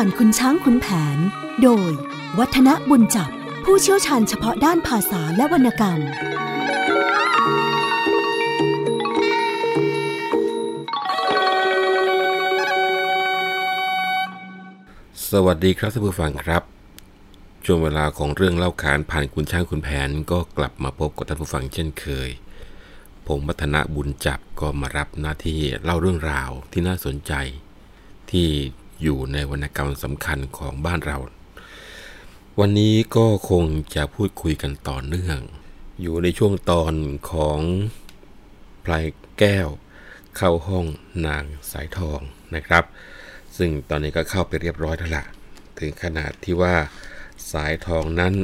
[0.00, 0.86] ผ่านคุณช้างคุณแผ
[1.16, 1.18] น
[1.62, 1.90] โดย
[2.38, 3.30] วัฒนบุญจับ
[3.64, 6.00] ผู้เชี่ยวชาญเฉพาะด้านภาษาและวรรณกรรม
[15.30, 16.62] สวัสดีครับท่านผู้ฟังครับ
[17.64, 22.30] ช่วงเวลาของเรื่องเล่าขานผ่านคุณช้างคุณแผนก็กลับมาพบกับท่านผู้ฟังเช่นเคย
[23.26, 27.32] ผมวัฒนบุญจับก็มารับหน้าที่เล่าเรื่องราวที่น่าสนใจ
[28.32, 28.48] ที่
[29.02, 31.18] อยู่ในวรรณกรรมสำคัญของบ้านเรา
[32.60, 33.64] วันนี้ก็คง
[33.94, 35.38] จะพูดคุยกันต่อเนื่อง
[36.00, 36.94] อยู่ในช่วงตอน
[37.30, 37.60] ของ
[38.84, 39.04] พลาย
[39.38, 39.68] แก้ว
[40.36, 40.86] เข้าห้อง
[41.26, 42.20] นางสายทอง
[42.54, 42.84] นะครับ
[43.56, 45.24] ซึ่งตอนนี้ก็เข้าไปเรียบร้อยแล้วละ
[45.78, 46.74] ถึงขนาดที่ว่า
[47.52, 48.34] สายทองนั้น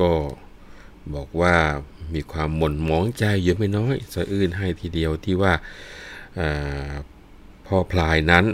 [0.00, 0.12] ก็
[1.14, 1.56] บอกว่า
[2.14, 5.52] มีความหม่นหมองใจเยอะไม่น้อยสะอื้นให้ทีเดียวที่ว่า
[7.66, 8.44] พ่อพลายนั้น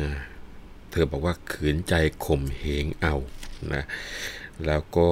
[0.00, 0.10] นะ
[0.92, 3.14] เธอบอกว่าขืนใจข่มเหงเอา
[3.74, 3.84] นะ
[4.66, 5.08] แล้วก็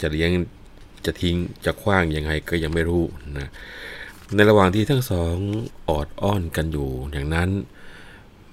[0.00, 0.30] จะเลี้ยง
[1.06, 3.04] จะทิ้งจะคว้างยังไงก็ยังไม่รู้
[3.38, 3.48] นะ
[4.34, 5.36] ในระหว่างที่ทั้งสอง
[5.88, 7.50] ออดอ้อนกันอยู่อย่างนั้น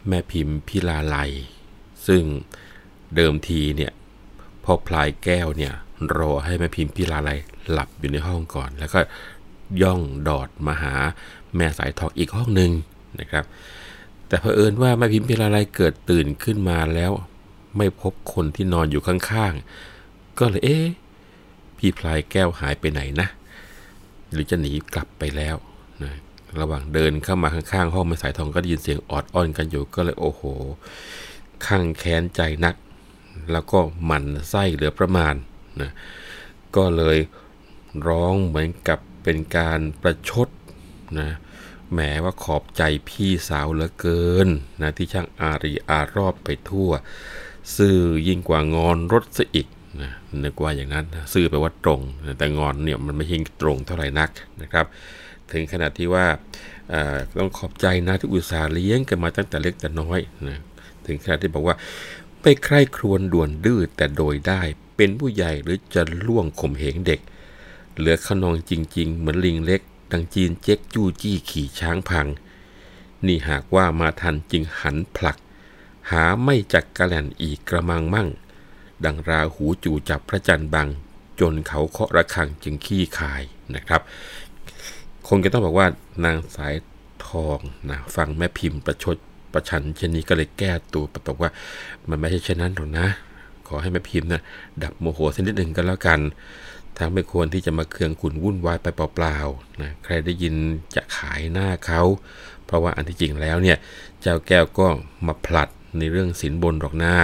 [0.08, 1.18] แม่พิมพ์พิลาไล
[2.08, 2.24] ซึ่ง
[3.16, 3.92] เดิมทีเนี่ย
[4.64, 5.74] พ่อพลายแก้วเนี่ย
[6.18, 7.30] รอให้แม่พิมพ์พิลาไล
[7.72, 9.00] หลับอยู่ในห้องก่อน แล้วก็
[9.82, 10.94] ย่องดอดมาหา
[11.56, 12.72] แม่สายทองอีกห้องหนึ่ง
[13.20, 13.46] นะครับ
[14.28, 17.12] แต่เผอิญว่าแม่พิมพ์พิลาไลเกิดตื่นขึ้นมาแล้ว
[17.78, 20.86] ไม่พบคนที่นอนอยู่ข้างๆ ก็เลยเอ๊ะ
[21.78, 23.28] พี่พลายแก้วหายไปไหนนะ
[24.32, 25.56] หรือจะหนีกลับไปแล้ว
[26.04, 26.12] นะ
[26.60, 30.42] ระหว่างเดินเข้ามาข้างๆ ห้องแม่สายทองก็ได้ยินเสียงออดอ้อนกันอยู่ก็เลยโอ้โห
[31.66, 32.76] ข้างแค้นใจนัก
[33.52, 35.34] แล้วก็หมันไส้เหลือประมาณ
[35.82, 35.92] นะ
[36.76, 37.18] ก็เลย
[38.08, 40.48] ร้องเหมือนกับเป็นการประชด
[41.20, 41.30] นะ
[41.92, 44.48] แหมว่าขอบใจพี่สาวเหลือเกิน
[44.82, 46.90] นะที่ช่างอารีอารอบไปทั่ว
[47.78, 47.98] ซื่อ
[48.28, 49.68] ยิ่งกว่างอนรถซะอีก
[50.02, 50.12] นะ
[50.44, 52.02] นึกว่าอย่างนั้นซื่อแปลว่าตรง
[52.40, 54.30] แต่งอนเนี่ยมันไม่ยิ่งตรงเท่าไหร่นัก
[54.62, 54.86] นะครับ
[55.52, 56.26] ถึงขนาดที่ว่า
[57.38, 60.20] ต้องขอบใจนะที่อุตส่าห์เลี้ยงกันมาตั้งแต่เล็กแต่น้อย
[60.50, 60.58] นะ
[61.06, 61.76] ถึงขนาดที่บอกว่า
[62.42, 64.62] ไปใคร่ครวญด่วนดื้อแต่โดยได้
[64.98, 67.20] เป็นผู้ใหญ่หรือจะล่วงข่มเหงเด็ก
[67.98, 72.28] เหลือขนองจริง ๆ เหมือนลิงเล็ก ดังจีนเจ๊กจู้จี้ขี่ช้างพัง
[73.26, 75.38] นี่หากว่ามาทันจึงหันผลัก
[76.12, 78.28] หาไม่จักกระแลนอีกกระมังมั่ง
[79.06, 80.88] ดังราหูจู่จับพระจันทร์บัง
[81.40, 83.42] จนเขาเคาะระฆังจึงขี้คาย
[83.76, 84.02] นะครับ
[85.28, 85.88] คงจะต้องบอกว่า
[86.26, 86.76] นางสาย
[87.28, 89.18] ทองนะฟังแม่พิมพ์ประชด
[89.54, 91.52] ประชันเช่นนี้ก็เลยแก้ตัวประตกว่า
[92.10, 93.08] มันไม่ใช่เช่นนั้นหรอกนะ
[93.68, 94.42] ขอให้แม่พิมพ์นะ
[94.84, 96.20] ดับโมโหสักนิดหนึ่งก็แล้วกัน
[96.98, 100.56] ทั้งไม่ควรที่จะมาเคืองขุนวุ่นวายไปเปล่าๆนะใครได้ยิน
[100.96, 102.02] จะขายหน้าเขา
[102.66, 103.78] เพราะว่าอันที่จริงแล้วเนี่ย
[104.22, 104.88] เจ้าแก้วก็
[105.28, 107.16] มาผลัดในเรื่องสินบนหรอกหน้า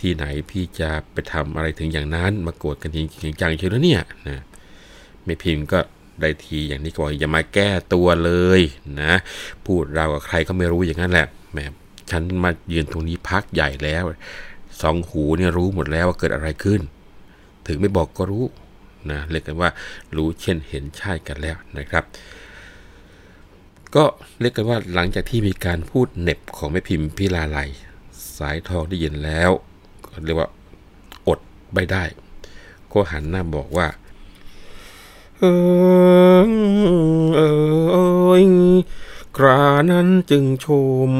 [0.00, 4.42] ที่ไหนพี่จะไปทำอะไรถึงอย่างนั้นมาโกรธกันจริงๆจังเชียวแล้วเนี่ยนะ
[5.24, 5.78] แม่พิมพ์ก็
[6.20, 8.60] ได้ทีอย่างนี้ก็บอกอย่ามาแก้ตัวเลย
[9.00, 9.12] นะ
[9.64, 11.58] พูดเรากับใครก็ไม่รู้อย่างนั้นแหละแหม
[12.10, 14.04] ฉันมายืนตรงนี้พักใหญ่แล้ว
[14.82, 16.80] สองหูเนี่ยรู้หมดแล้วว่าเกิดอะไรขึ้น
[17.66, 18.44] ถึงไม่บอกก็รู้
[19.10, 19.70] นะเรียกกันว่า
[20.16, 22.04] รู้เช่นเห็นใช่กันแล้วนะครับ
[23.94, 24.04] ก็
[24.40, 27.58] เรียกกันว่าหลังจากที่มีการพูดเน็บของแม่พิมพ์พิลาไล
[28.38, 29.50] สายทองได้ยินแล้ว
[30.06, 30.48] ก็เรียกว่า
[31.28, 31.40] อด
[31.74, 32.04] ไม่ได้
[32.92, 33.88] ก็หันหน้าบอกว่า
[35.38, 35.44] เอ
[36.44, 36.50] อ
[37.34, 37.40] เอ
[38.34, 38.38] อ
[39.36, 40.66] ครานั้นจึงช
[41.08, 41.10] ม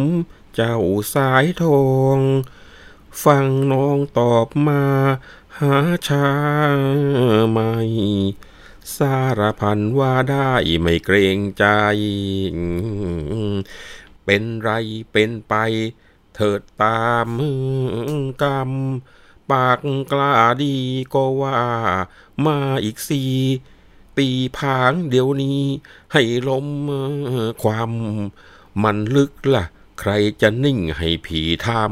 [0.54, 0.76] เจ้า
[1.14, 1.84] สายทอ
[2.16, 2.18] ง
[3.24, 4.82] ฟังน้องตอบมา
[5.60, 5.76] หา
[6.08, 6.28] ชา
[7.50, 7.72] ไม่
[8.96, 11.64] สารพันว่าได้ไม่เกรงใจ
[14.24, 14.70] เป็นไร
[15.12, 15.54] เป็นไป
[16.34, 17.28] เถิดตาม
[18.42, 18.70] กรรม
[19.50, 19.78] ปาก
[20.12, 20.76] กล้าดี
[21.14, 21.60] ก็ว่า
[22.46, 23.22] มาอีกสี
[24.18, 24.28] ตี
[24.58, 25.60] ผางเดี๋ยวนี้
[26.12, 26.66] ให้ล้ม
[27.62, 27.90] ความ
[28.82, 29.64] มันลึกละ่ะ
[30.00, 30.10] ใคร
[30.40, 31.82] จะนิ่งให้ผีทำ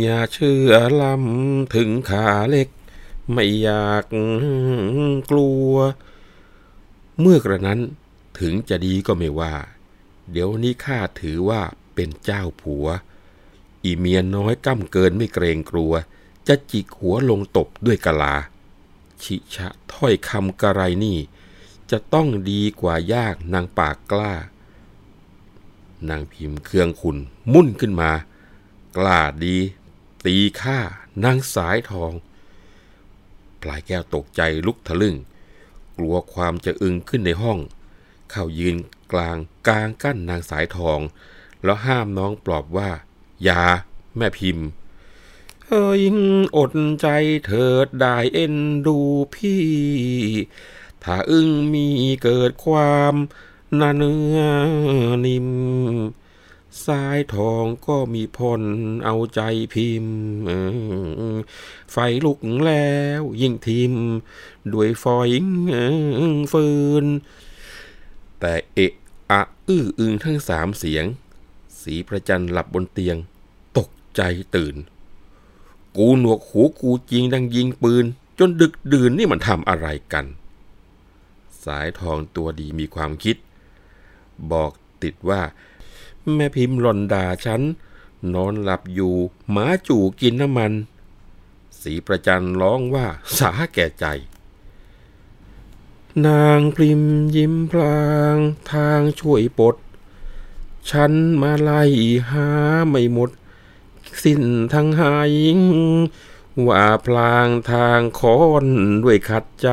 [0.00, 2.68] อย่าเชื่อลำถึงขาเล็ก
[3.32, 4.04] ไม่อยาก
[5.30, 5.72] กลัว
[7.20, 7.80] เมื่อกระนั้น
[8.38, 9.54] ถึงจะดีก็ไม่ว่า
[10.30, 11.62] เดี๋ยวนี้ข้าถือว่า
[11.94, 12.86] เป็นเจ้าผัว
[13.84, 15.92] อีเมียน้อยก้ำเกินไม่เกรงกลัว
[16.48, 18.34] จะจิกหัวลงตบด้วยกะลา
[19.22, 21.18] ชิชะถ้อยคำกระไรนี่
[21.90, 24.34] จะต้องดีกว่ายากนางปากกล้า
[26.08, 27.16] นางพิมพ์เครื่องขุน
[27.52, 28.10] มุ่นขึ้นมา
[28.96, 29.56] กล้าดี
[30.24, 30.78] ตีข้า
[31.24, 32.12] นางสายทอง
[33.62, 35.16] ปลายแก้วตกใจลุกทะลึ่ง
[35.96, 37.58] กลัวความจะอึงขึ้นในห้อง
[38.30, 38.76] เข้ายืน
[39.12, 39.36] กลาง
[39.66, 41.00] กลางกั้นนางสายทอง
[41.64, 42.90] แล้วห้ามน้องปลอบว่า
[43.44, 43.62] อย่า
[44.16, 44.66] แม่พิมพ์
[45.66, 46.02] เอ้ย
[46.56, 47.06] อดใจ
[47.46, 48.54] เถิดได้เอ็น
[48.86, 48.98] ดู
[49.34, 49.64] พี่
[51.04, 51.86] ถ้าอึ้งมี
[52.22, 53.14] เกิดความ
[53.80, 54.38] นาเนื้อ
[55.24, 55.48] นิ่ม
[56.86, 58.62] สายทองก็มีพล
[59.04, 59.40] เอาใจ
[59.74, 60.16] พิมพ์
[61.92, 63.92] ไฟลุกแล้วยิ่งทิม
[64.72, 65.30] ด้วยฟอย
[66.52, 66.68] ฟื
[67.02, 67.04] น
[68.40, 68.92] แต่เอะ
[69.30, 71.04] อะอื้ออึงทั้งสามเสียง
[71.80, 73.16] สีประจันหลับบนเตียง
[73.78, 74.22] ตกใจ
[74.54, 74.76] ตื่น
[75.96, 78.04] กูหนวกหูกูจริงดังยิงปืน
[78.38, 80.26] จนดึกดื่นนี่มันทำอะไรกัน
[81.64, 83.36] สายทองตัวดีมีความคิด
[84.52, 84.72] บอก
[85.02, 85.40] ติดว่า
[86.34, 87.62] แม่พิมพ์หล่อนด่าฉัน
[88.34, 89.14] นอนหลับอยู่
[89.50, 90.72] หมาจู่กินน้ำมัน
[91.80, 93.06] สีประจันร้องว่า
[93.38, 94.06] สาแก่ใจ
[96.26, 97.02] นางพิม
[97.36, 98.36] ยิ้มพลาง
[98.72, 99.76] ทางช่วยปด
[100.90, 101.12] ฉัน
[101.42, 101.82] มาไล่
[102.30, 102.48] หา
[102.88, 103.30] ไม่หมด
[104.22, 104.42] สิ้น
[104.74, 105.32] ทั้งหาย
[106.66, 108.66] ว่าพลางทางคอน
[109.04, 109.70] ด้วยขัดใจ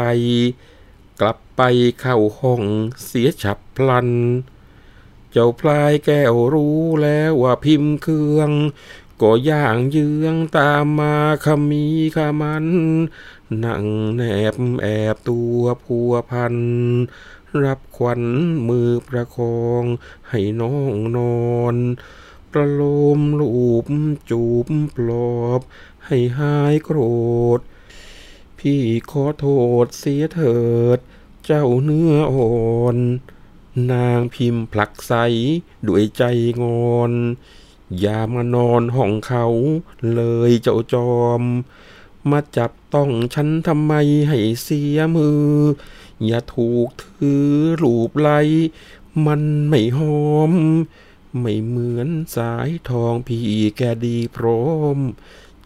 [1.22, 1.62] กลับไป
[2.00, 2.64] เข้าห้อง
[3.06, 4.10] เสียฉับพลัน
[5.38, 8.52] เจ้าพลายแก้วรู้แล้วว่าพิมพ์เครื่อง
[9.22, 11.16] ก็ย่างเยืองตามมา
[11.46, 11.86] ขมี
[12.16, 12.66] ขมัน
[13.64, 13.86] นั่ง
[14.16, 14.22] แน
[14.54, 16.56] บแอบตัวพัวพัน
[17.64, 18.22] รับขวัญ
[18.68, 19.84] มือประคอง
[20.30, 21.76] ให้น้องนอน
[22.52, 22.82] ประโล
[23.18, 23.86] มลูบ
[24.30, 25.62] จูบปลอบ
[26.06, 27.00] ให้หายโกร
[27.58, 27.60] ธ
[28.60, 29.48] พี่ขอโท
[29.84, 30.60] ษเสียเถิ
[30.98, 31.00] ด
[31.46, 32.50] เจ้าเนื้ออ่อ
[32.96, 33.00] น
[33.92, 35.14] นางพิมพ์ผลักใส
[35.88, 36.24] ด้วยใจ
[36.62, 36.64] ง
[36.94, 37.12] อน
[38.00, 39.46] อย่ามานอนห้องเขา
[40.14, 41.42] เลยเจ้าจอม
[42.30, 43.94] มาจับต้องฉันทำไม
[44.28, 45.44] ให้เสียมือ
[46.26, 47.46] อย่าถูกถือ
[47.82, 48.30] รูปไล
[49.26, 50.52] มันไม่หอม
[51.40, 53.44] ไม่เหมือนสายทองพี่
[53.78, 54.98] แกดีพร้อม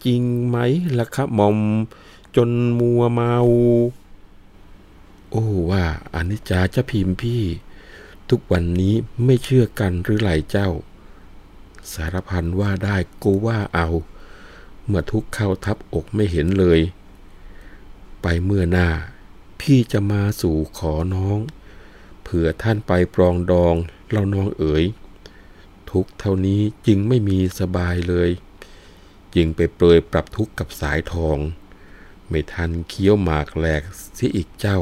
[0.04, 0.56] จริงไหม
[0.98, 1.58] ล่ะครับหมอม
[2.36, 3.34] จนมัวเมา
[5.30, 5.84] โอ้ว่า
[6.14, 7.42] อนิจจาจะพิมพ์พี่
[8.30, 8.94] ทุกวันนี้
[9.24, 10.70] ไม่เชื่อกันหรือไหลเจ้า
[11.92, 13.88] สารพันว่าได้กูว่าเอา
[14.86, 16.80] เมื่อทุกเข้าทับอกไม่เห็นเลย
[18.22, 18.88] ไปเมื่อหน้า
[19.60, 21.38] พี่จะมาสู่ขอน้อง
[22.22, 23.74] เผื่อท่านไปปรองดอง
[24.10, 24.84] เราน้องเอ๋ย
[25.90, 28.30] ทุกเท่านี้จึงไม่มีสบายเลย
[29.34, 31.38] จึงไปเปรยปรับทุกข์กับสายทอง
[32.28, 33.82] ไม่ทันเคี้ยวหมากแหลก
[34.14, 34.80] เสียอีกเจ้า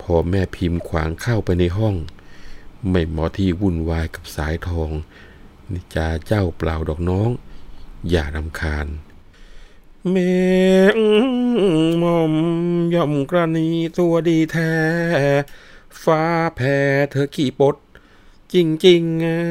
[0.00, 1.96] พอแม่พิมพ์ขวางเข้าไปในห้อง
[2.90, 4.90] ไม่หมอที่วุ่นวายกับสายทอง
[5.72, 7.30] นิจาเจ้าเปล่าดอกน้อง
[8.10, 8.86] อย่ารำคาญ
[10.10, 10.16] เม
[10.96, 10.98] ง
[12.02, 12.34] มอม
[12.94, 14.74] ย่อมกรณีตัวดีแท้
[16.04, 16.24] ฟ้า
[16.56, 16.78] แผ่
[17.10, 17.76] เธอขี่ปด
[18.54, 19.02] จริง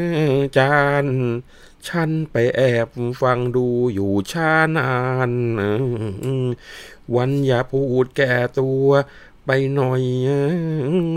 [0.04, 1.06] ๆจาน
[1.88, 2.88] ฉันไปแอบ
[3.22, 4.96] ฟังดูอยู่ช้านา
[5.30, 5.32] น
[7.16, 8.88] วันอย่าพูดแก่ตัว
[9.46, 10.04] ไปหน่อย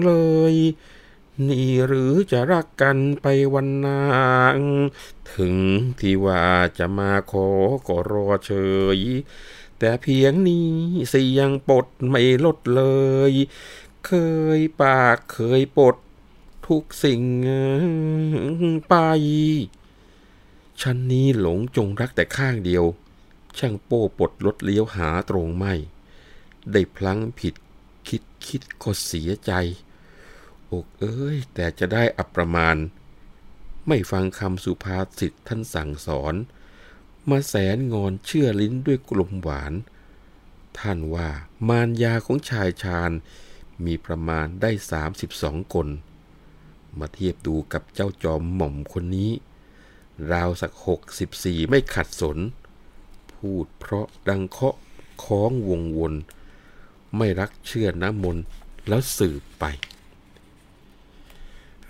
[0.05, 0.11] เล
[0.53, 0.57] ย
[1.49, 4.03] นี่หรือจะรักกันไปวันนา
[4.57, 4.59] ง
[5.35, 5.57] ถึง
[6.01, 6.45] ที่ว่า
[6.79, 7.49] จะมาขอ
[7.87, 8.53] ก็รอเฉ
[8.97, 9.01] ย
[9.79, 10.71] แต่เพียงนี้
[11.11, 12.83] เสียงปดไม่ลดเล
[13.31, 13.33] ย
[14.07, 14.13] เค
[14.59, 15.97] ยปากเคยปด
[16.67, 17.23] ทุกสิ่ง
[18.89, 18.95] ไป
[20.81, 22.85] ฉันนี้หลงจงรักแต่ข้างเดียว
[23.59, 25.75] ช่างโป้ปดลดเลี้ยวหาตรงไม่
[26.73, 27.55] ได้พลั้งผิด
[28.09, 29.53] คิดคิดก็เสียใจ
[30.73, 32.77] อกเอ้ย แต่จะได้อับประมาณ
[33.89, 36.35] ไม่ฟังคำสุภาษิตท่านสั่งสอน
[37.31, 39.73] มาแสนงอนเชื่อลิ้นด้วยกลมหวาน
[40.79, 41.29] ท่านว่า
[41.69, 43.11] มารยาของชายชาญ
[43.85, 45.89] มีประมาณได้สามสิบสองคน
[46.99, 49.31] มาเทียบดูกับเจ้าจอมหม่อมคนนี้
[50.33, 52.39] ราวสักหกสิบสี่ไม่ขัดสน
[53.35, 54.77] พูดเพราะดังเคาะ
[55.25, 56.15] คล้องวงวน
[57.17, 58.37] ไม่รักเชื่อน้ำมน
[58.89, 59.65] แล้วสืบไป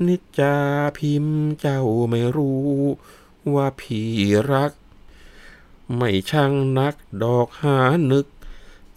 [0.06, 0.56] นิจจา
[0.98, 2.68] พิมพ์เจ้าไม่รู้
[3.54, 4.10] ว่าพี่
[4.52, 4.72] รัก
[5.96, 7.78] ไม่ช่างนักดอกหา
[8.10, 8.26] นึก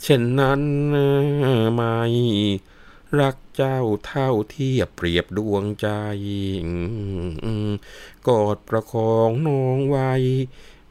[0.01, 0.61] เช่นนั้น
[1.75, 1.97] ไม่
[3.19, 5.87] รักเจ้าเท่าเทียบเปรียบดวงใจ
[8.27, 10.11] กอดประคองน้องไว้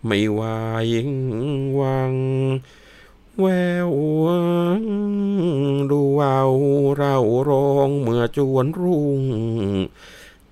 [0.07, 0.87] ไม่วาย
[1.81, 2.13] วัง
[3.41, 3.47] แว
[3.89, 3.91] ว
[5.91, 6.51] ดูวาว
[6.97, 7.17] เรา
[7.49, 9.23] ร้องเมื่อจวนรุ่ง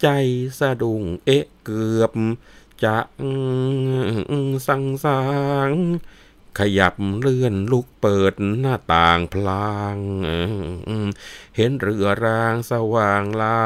[0.00, 0.06] ใจ
[0.58, 2.12] สะดุ้งเอ๊ะเกือบ
[2.84, 2.98] จะ
[4.66, 5.22] สังสา
[5.68, 5.70] ง
[6.58, 9.98] ขยับเลื่อนลุกเปิดหน้าต่างพลาง
[11.56, 13.60] เห็นเรือรางสว่างลา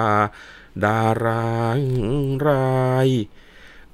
[0.85, 1.81] ดาราง
[2.49, 3.09] ราย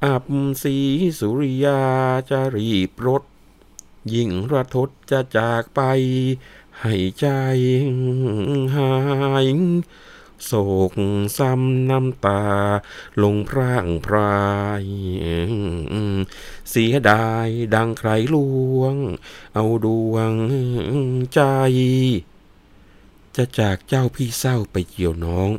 [0.04, 0.26] อับ
[0.62, 0.76] สี
[1.18, 1.83] สุริยา
[2.30, 3.23] จะรีบรถ
[4.15, 5.81] ยิ่งระทศจะจากไป
[6.81, 7.27] ให้ใจ
[8.75, 8.93] หา
[9.45, 9.49] ย
[10.45, 10.53] โศ
[10.91, 10.93] ก
[11.39, 12.43] ซ้ำน้ำตา
[13.23, 14.45] ลงพร่างพรา
[14.83, 14.85] ย
[16.71, 18.37] เสียดายดังใครล
[18.79, 18.97] วง
[19.55, 20.33] เอาดวง
[21.35, 21.41] ใจ
[23.37, 25.51] จะจากเจ้าพี่เศร้าไปเกี่ยวน้อง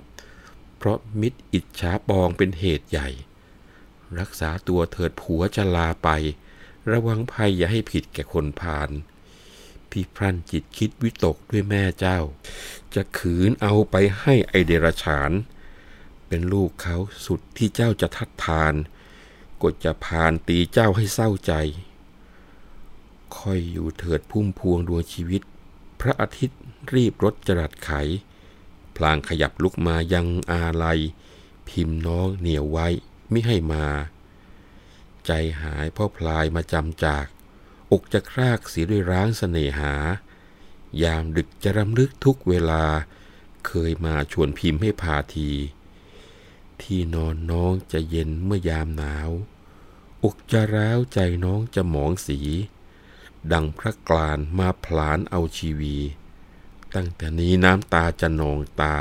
[0.77, 3.09] เพราะมิตรอิจฉาปองเป็นเหตุใหญ่
[4.19, 6.09] รักษาตัวเถิดผัวจะลาไป
[6.91, 8.89] ระวังภัยอย่าให้ผิดแก่คนพาล
[9.89, 12.19] พี่พรันจิตคิดวิตกด้วยแม่เจ้า
[12.95, 15.31] จะขืนเอาไปให้ไอเดรฉาน
[16.27, 18.73] เป็นลูกเขาสุดที่เจ้าจะทัดทาน
[19.61, 21.53] ก็จะพานตีเจ้าให้เศร้าใจ
[23.37, 25.41] ค่อยอยู่เถิดพุ่มพวงดวงชีวิต
[26.01, 26.59] พระอาทิตย์
[26.93, 27.91] รีบรถจรัดไข
[28.95, 30.99] พลางขยับลุกมายังอาลัย
[31.69, 32.87] พิมพ์น้องเหนียวไว้
[33.29, 33.85] ไม่ให้มา
[35.27, 35.31] ใจ
[35.61, 37.25] หายพ่อพลายมาจำจาก
[37.91, 39.93] อกจะครากเสียด้วยร้างสเสน่หา
[41.03, 42.85] ยามดึกจะรำลึกทุกเวลา
[43.67, 45.51] เคยมาชวนพิมพ์ให้พาที
[46.81, 49.29] ที่นอนน้องจะเย็นเมื่อยามหนาว
[50.23, 52.39] อกจะร้าวใจน้องจะหมองสี
[53.51, 55.97] ดังพระกลานมาผลานเอาชีวี
[56.95, 58.97] ตั้งแต่นี้น้ำตาจะนองตา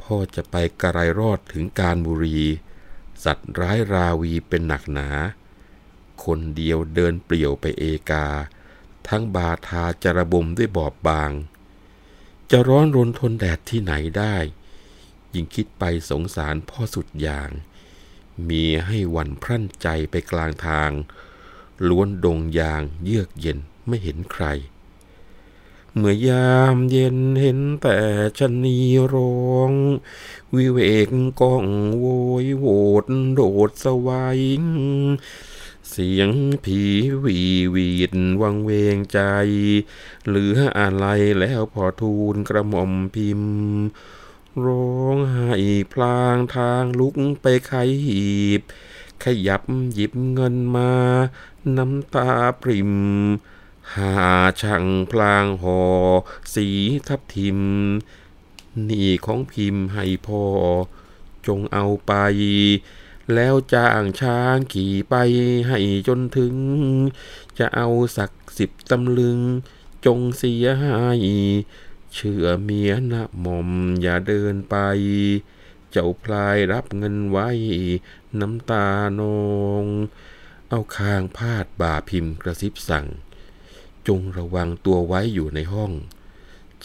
[0.00, 2.40] พ่อจะไปกระไรรอดถึงการบุรี
[3.24, 5.08] สัตว์ร้ายราวีเป็นหนักหนา
[6.24, 8.26] คนเดียวเดินเปลี่ยวไปเอกา
[9.08, 11.30] ทั้งบาทาจะระบมด้วยบอบบาง
[12.50, 14.36] จะร้อนรนทนแดดที่ไหนได้
[15.34, 17.50] ยิ่งคิดไปสงสารพ่อสุดอย่าง
[18.48, 20.90] มีให้วันพรั่นใจไปกลางทาง
[21.88, 24.44] ล้วนดงยางเยือกเย็นไม่เห็นใคร
[25.96, 27.98] เมื่อยามเย็นเห็นแต่
[28.38, 28.78] ชนี
[29.14, 29.72] ร้อง
[30.54, 31.08] วิเวก
[31.40, 31.66] ก้อง
[31.98, 32.06] โว
[32.44, 32.66] ยโว
[33.04, 34.40] ดโดดสวาย
[35.90, 36.30] เสียง
[36.64, 36.80] ผี
[37.24, 37.38] วี
[37.74, 39.20] วีดวังเวงใจ
[40.26, 41.06] เหลืออะไร
[41.38, 43.52] แล้วพอทูลกระหม่อมพิมพ์
[44.66, 45.54] ร้องไห้
[45.92, 47.72] พลางทางลุกไปไข
[48.06, 48.28] หี
[48.58, 48.60] บ
[49.24, 50.92] ขยับหยิบเงินมา
[51.76, 52.30] น้ำตา
[52.62, 52.92] ปริม
[53.96, 54.14] หา
[54.60, 55.80] ช่างพลางหอ
[56.54, 56.66] สี
[57.08, 57.58] ทับทิม
[58.88, 60.44] นี่ของพิมพ์ให้พ่อ
[61.46, 62.12] จงเอาไป
[63.34, 65.14] แล้วจ้างช้างขี่ไป
[65.68, 65.78] ให้
[66.08, 66.54] จนถึง
[67.58, 69.40] จะเอาสักสิบตำลึง
[70.06, 70.92] จงเสียให้
[72.14, 73.70] เชื่อเมียนะหม่อม
[74.02, 74.76] อย่าเดินไป
[75.90, 77.48] เจ้าพลายรับเงินไว้
[78.40, 78.86] น้ำตา
[79.20, 79.40] นอ
[79.82, 79.84] ง
[80.70, 83.06] เอาคางพาดบ่าพิมพ์กระซิบสั่ง
[84.08, 85.92] จงระวังตัวไว้อยู่ในห้อง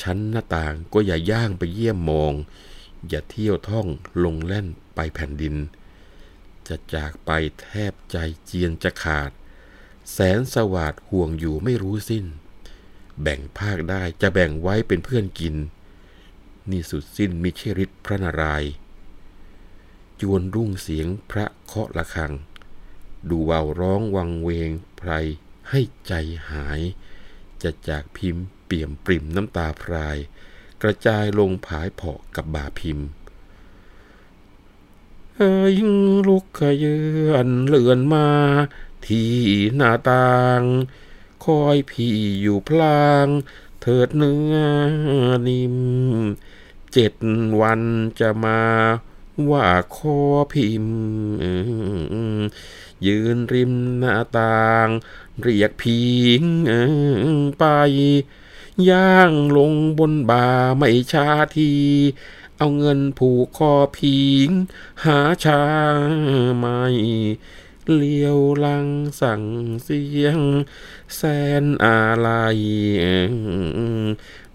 [0.01, 2.33] ชั้นหน้าต่างก็อย่าย่างไปเยี่ยมมอง
[3.07, 3.87] อย่าเที่ยวท่อง
[4.23, 5.55] ลงแล่นไปแผ่นดิน
[6.67, 7.31] จะจากไป
[7.61, 9.31] แทบใจเจียนจะขาด
[10.11, 12.25] แสนสวาดห่วงอยู่ไม่รู้สิ้น
[13.21, 15.55] แบ่งภาคได้จะแบ่งไว้เป็นเพื่อนกิน
[16.69, 18.63] นี่สุดสิ้นมิเชริตพระนาราย
[20.21, 22.33] จวนรุ่งเสียงพระเคาะระฆัง
[23.29, 25.11] ดูวาวร้องวังเวงไพร
[25.69, 26.13] ให้ใจ
[26.49, 26.81] หาย
[27.63, 30.17] จะจากพิมพ์เปี่ยมปริ่มน้ำตาพราย
[30.81, 33.07] กระจายลงผายเผาะกับบาพิมพ์
[35.37, 35.75] เอ้ย
[36.27, 38.29] ลุกขยือนเลื่อนมา
[39.07, 39.33] ที่
[39.75, 40.61] หน้าต่าง
[41.43, 43.27] คอยพี่อยู่พลาง
[43.81, 44.55] เถิดเนื้อ
[45.47, 45.77] นิ่ม
[46.93, 47.13] เจ็ด
[47.61, 47.81] วัน
[48.19, 48.61] จะมา
[49.51, 50.17] ว่าคอ
[50.53, 50.97] พิมพ์
[53.07, 54.87] ยืนริมหน้าต่าง
[55.41, 56.03] เรียกพิ
[56.41, 56.43] ง
[57.59, 57.65] ไป
[58.89, 61.73] ย่างลงบนบ่าไม่ช้าที
[62.57, 64.49] เอาเงินผูกคอพิง
[65.05, 65.63] หาชา
[66.57, 66.81] ไม่
[67.93, 68.87] เลี้ยวลัง
[69.21, 69.43] สั่ง
[69.83, 70.39] เสียง
[71.15, 71.21] แส
[71.61, 72.29] นอะไร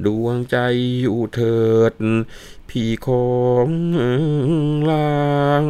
[0.04, 0.56] ดวงใจ
[1.00, 1.60] อยู่เถิ
[1.92, 1.94] ด
[2.68, 3.68] พี่ของ
[4.90, 5.66] ลาง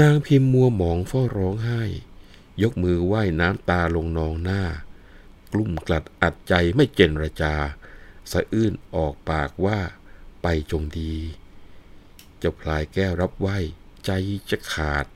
[0.00, 1.82] นางพิมพ์มัวหมองเฝ้าร้องไห้
[2.62, 4.62] ยกมือไหว้น้ำตาลงนองหน้า
[5.52, 7.54] กลุ่มกลัดอัดใจไม่เจนระจา
[8.32, 9.78] สะอื้นออกปากว่า
[10.42, 11.14] ไปจงดี
[12.38, 13.48] เจ้าพลายแก้วรับไหว
[14.04, 14.10] ใจ
[14.50, 15.06] จะขาด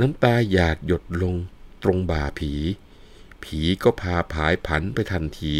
[0.00, 1.36] น้ำตาหยาดหยดลง
[1.82, 2.52] ตรงบ่าผี
[3.42, 5.56] ผีก็พาผายผันไปทันที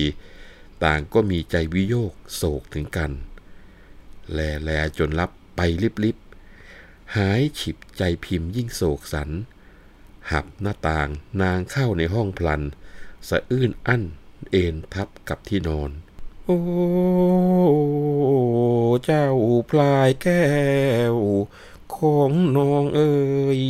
[0.85, 3.13] ต่างก็มีใจวิโยกโศกถึงกัน
[4.33, 6.17] แลแลจนลับไปลิบลิบ
[7.17, 9.31] หายฉิบใจพิมพ์ยิ่งโศกสัน
[10.31, 11.09] หับหน้าต่าง
[11.43, 12.63] นางเข้าในห้องพลัน
[13.29, 14.03] สะอื้นอั้น
[14.51, 15.91] เอ็นทับกับที่นอน
[16.45, 16.59] โอ้
[19.05, 19.29] เจ้า
[19.71, 20.47] พลายแก้
[21.15, 21.17] ว
[21.95, 23.15] ของน้องเอ๋
[23.59, 23.61] ย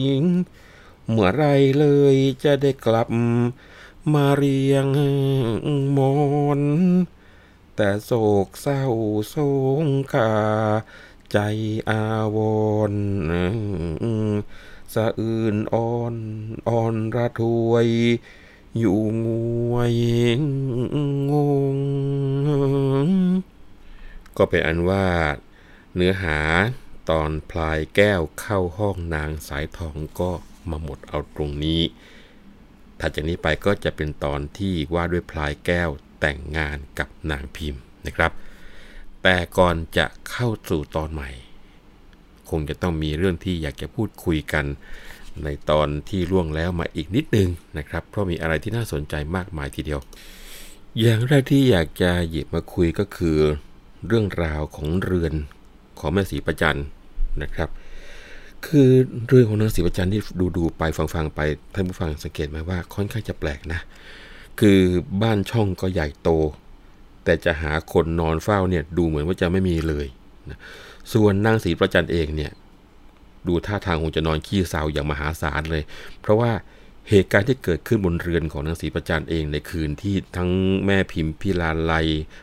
[1.09, 1.45] เมื่อไร
[1.79, 3.09] เลยจะได้กลับ
[4.13, 4.87] มาเรียง
[5.97, 6.17] มอ
[6.59, 6.61] น
[7.77, 8.11] แต่โศ
[8.47, 8.85] กเศร้า
[9.35, 9.37] ส
[9.85, 10.33] งคา
[11.33, 11.39] ใจ
[11.89, 12.03] อา
[12.37, 12.39] ว
[12.91, 12.95] ร
[14.97, 16.15] สะอื่นอ่อน
[16.69, 17.87] อ่อนระทวย
[18.79, 19.29] อยู่ง
[19.73, 19.95] วย
[21.31, 21.33] ง
[21.75, 21.77] ง
[24.37, 25.07] ก็เป็นอันว่า
[25.95, 26.39] เนื้อหา
[27.11, 30.31] ตอนพลายแก้วเข้าห้องนางสายทองก็
[30.71, 31.83] มาหมดเอาตรงนี้
[33.01, 38.33] ถัดจากนี้ไปก็จะเป็นตอนที่ว่าด้วยพลายแก้วแต่งงานกับนางพิมพ์นะครับ
[39.23, 41.31] แต่ก่อนจะเข้าสู่ตอนใหม่
[42.51, 44.65] คงจะต้องมีเรื่องที่อยากจะพูดคุยกัน
[45.45, 47.49] ในตอนที่ล่วงแล้วมาอีกนิดนึง
[47.79, 50.01] นะครับ เพราะมีอะไรที่น่าสนใจมากมายทีเดียว
[51.01, 53.39] อย่างแรกที่อยากจะหยิบมาคุยก็คือ
[54.07, 55.35] เรื่องราวของเรือน
[55.99, 56.81] ของแม่ศรีประจัน
[57.43, 57.69] นะครับ
[58.67, 58.91] คือ
[59.29, 61.41] เรื่องของนางศรีประจันที่ดูดูไปฟังฟังไป
[61.75, 63.81] ท่านผู้ฟังสังเกตไหมว่าค่อนข้างจะแปลกนะ
[64.61, 64.79] คือ
[65.23, 66.31] บ้านช่องก็ใหญ่โต
[67.25, 70.07] แต่จะหาคนนอนเฝ้าเนี่ยดูเหมือนว่าจะไม่มีเลย
[70.51, 70.59] นะ
[71.13, 72.53] ส่วนนางศรีประจันเองเนี่ย
[73.47, 75.83] ดูท่าทางคงจะนอนขี้เศร้าอย่างมหาศาลเลย
[76.21, 76.53] เพราะว่า
[77.11, 80.51] เหตุการณ์ที่เกิดขึ้นบนเรือนของนางศรีประจันเองในคืนที่ทั้ง
[80.87, 81.93] แม่พิมพ์พิลาไล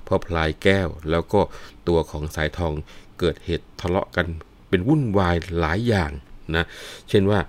[0.07, 1.41] พ่อพลายแก้ว แล้วก็
[1.87, 2.73] ตัวของสายทอง
[3.19, 4.25] เกิดเหตุทะเลาะกัน
[4.69, 6.11] เป็นวุ่นวายหลายอย่าง
[6.55, 6.65] นะ
[7.09, 7.39] เช่นว่า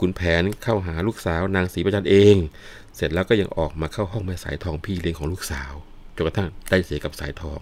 [0.00, 2.36] คุณแผนเข้าหาลูกสาวนางศรีประจันเอง
[2.96, 5.72] เสร็จแล้วก็ยังออกมาเข้าห้องแม่สายทองพี่เลี้ยงของลูกสาว
[6.14, 7.60] จนกระทั่งได้เสียกับสายทอง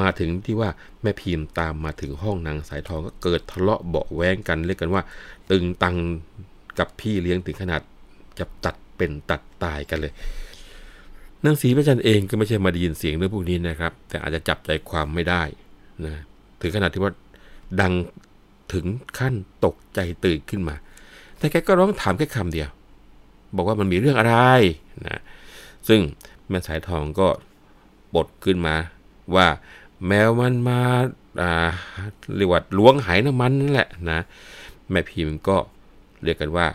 [0.00, 0.70] มาถึงที่ว่า
[1.02, 5.02] แม่พิมพ์ตามมาถึงห้องนางสายทองก็เกิดทะเลาะเบาแว้งกันเรียกกันว่า
[5.50, 5.96] ตึงตัง
[6.78, 7.80] กับพี่เลี้ยงถึงขนาด
[8.38, 10.12] จะตัดเป็นตัดตายกันเลย
[11.44, 15.42] นางศรีประจันเองก็ไม่ใช่มาได้ยินเสียงเรื่องพวกนี้นะครับ แต่อาจจะจับใจความไม่ได้
[16.06, 16.14] นะ
[16.60, 17.12] ถึงขนาดที่ว่า
[17.80, 17.92] ดัง
[18.72, 18.86] ถึง
[19.18, 20.76] ขั้นตกใจตื่นขึ้นมา
[21.38, 22.68] แต่แกก็ร้องถามแค่คำเดียว
[23.56, 24.34] บอกว่ามันมีเรื่องอะไร
[25.06, 25.20] นะ
[25.88, 26.00] ซึ่ง
[26.48, 27.28] แม่สายทองก็
[28.14, 28.74] บทขึ้นมา
[29.34, 29.46] ว่า
[30.06, 30.80] แมวมันมา
[31.40, 31.52] อา
[32.36, 34.20] เรียกว่าล้วงหายน้ำมันนั่นแหละนะ
[34.90, 35.56] แม่พิมพ์ก็
[36.24, 36.66] เรียกกันว่า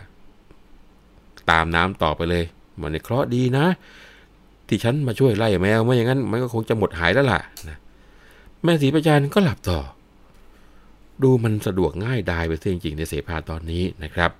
[1.50, 2.44] ตามน้ำต่อไปเลย
[2.80, 3.66] มันในเคราะห์ดีนะ
[4.68, 7.76] ที่ฉันมาช่วยไล่แมวไม่อย่างนั้นมันก็คงจะหมดหายแล้วล่ะนะ
[8.64, 9.80] แม่ศรีประจันก็หลับต่อ
[11.22, 14.30] ดูมันสะดวกง่ายดายไปเสียจริงๆในเสภาตอนนี้นะครับ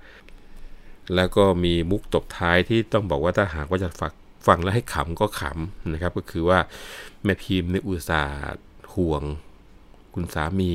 [1.15, 4.13] แล้วก็มีมุกตบท้ายที่ต้องบอกว่าถ้าหากว่าจะฝัก
[4.47, 6.59] ฟังแล้วให้ขำก็ขำนะครับ ก็คือว่า
[7.23, 8.59] แม่พิมพ์ในอุตสาห์
[8.93, 9.23] ห่วง
[10.13, 10.71] คุณสามี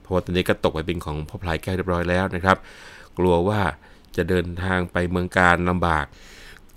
[0.00, 2.56] เพราะว่าตอนนี้ก็ตกไปเป็นของพ่อพลายแก้วเรียบร้อยแล้วนะครับ
[3.18, 3.60] กลัวว่า
[4.16, 6.06] จะเดินทางไปเมืองการลำบาก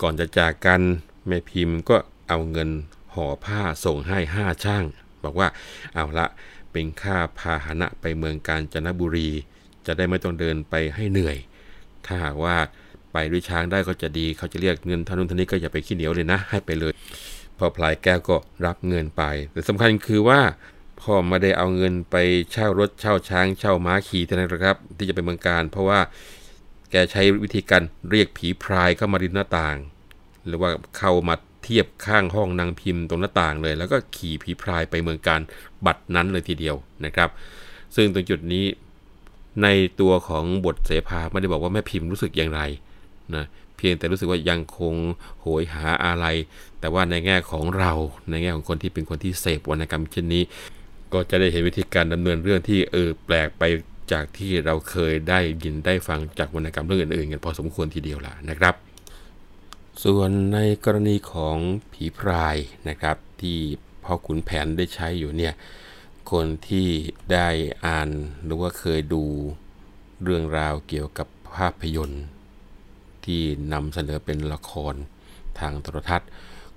[0.02, 0.80] ก่อนจะจากกัน
[1.26, 1.96] แม่พิมพ์ก็
[2.28, 2.70] เอาเงิน
[3.14, 4.84] ห่อผ้าส่งให้ห้าช่าง
[5.24, 5.48] บอกว่า
[5.94, 6.26] เอาละ
[6.72, 9.28] เป็นค่าพาหนะไปเมืองการจนบุรี
[9.86, 11.36] จะได้ไม่ต้องเดินไปให้เหนื่อย
[12.06, 12.56] ถ้าหากว่า
[13.12, 16.92] ไปด้วยช้างได้ก็จะดี เขาจะเรียกเงินท่านุนท่านี้ก็อย่าไปขี้เหนียวเลยนะ ให้ไปเลย
[17.60, 20.40] พอพลายแก้วก็รับเงินไป แต่สำคัญคือว่า
[21.00, 22.16] พ่อไม่ได้เอาเงินไป
[22.52, 26.00] เช่ารถเช่าช้างเช่าม้าขี่เท่านั้นครับ ที่จะไปเมืองการ เพราะว่า
[26.90, 29.76] แกใช้วิธีการเรียกผีพรายเข้ามาริมหน้าต่าง
[30.46, 35.40] หรือว่าเข้ามาเทียบข้างห้องนางพิมพ์ตรงหน้าต่างเลย แล้วก็ขี่ผีพรายไปเมืองการ
[35.86, 37.28] บัตรนั้นเลยทีเดียวนะครับ
[37.96, 38.64] ซึ่งตรงจุดนี้
[39.62, 39.68] ใน
[40.00, 42.60] ตัวของบทเสภาไม่ได้บอกว่าแม่พิมพ์รู้สึกอย่างไร
[43.34, 43.44] นะ
[43.80, 44.94] เพียงแต่รู้สึกว่ายังคง
[45.40, 46.26] โหยหาอะไร
[46.80, 47.92] แต่ว่าในแง่ของเรา
[48.30, 50.42] ในแง่ของคนที่เป็นคนที่เสพวรรณกรรมเช่นนี้
[51.12, 53.62] ก็จะได้เห็นวิธีการดำเนินเรื่องที่เออแปลกไป
[54.12, 58.74] จากที่เราเคยได้ยินได้ฟังจากวรรณกรรมเรื่องอื่นๆกันพอสมควรทีเดียวล่ะนะครับ
[60.04, 61.56] ส่วนในกรณีของ
[61.92, 62.56] ผีพราย
[62.88, 63.58] นะครับ ที่
[64.04, 65.54] พ่อขุนแผนได้ใช้อยู่เนี่ย
[66.32, 66.88] คนที่
[67.32, 67.48] ได้
[67.86, 68.08] อ่าน
[68.44, 69.24] หรือว่าเคยดู
[70.22, 72.24] เรื่องราวเกี่ยวกับภาพยนตร์
[73.26, 73.40] ที่
[73.72, 74.94] นำเสนอเป็นละคร
[75.58, 76.28] ทางโทรทัศน์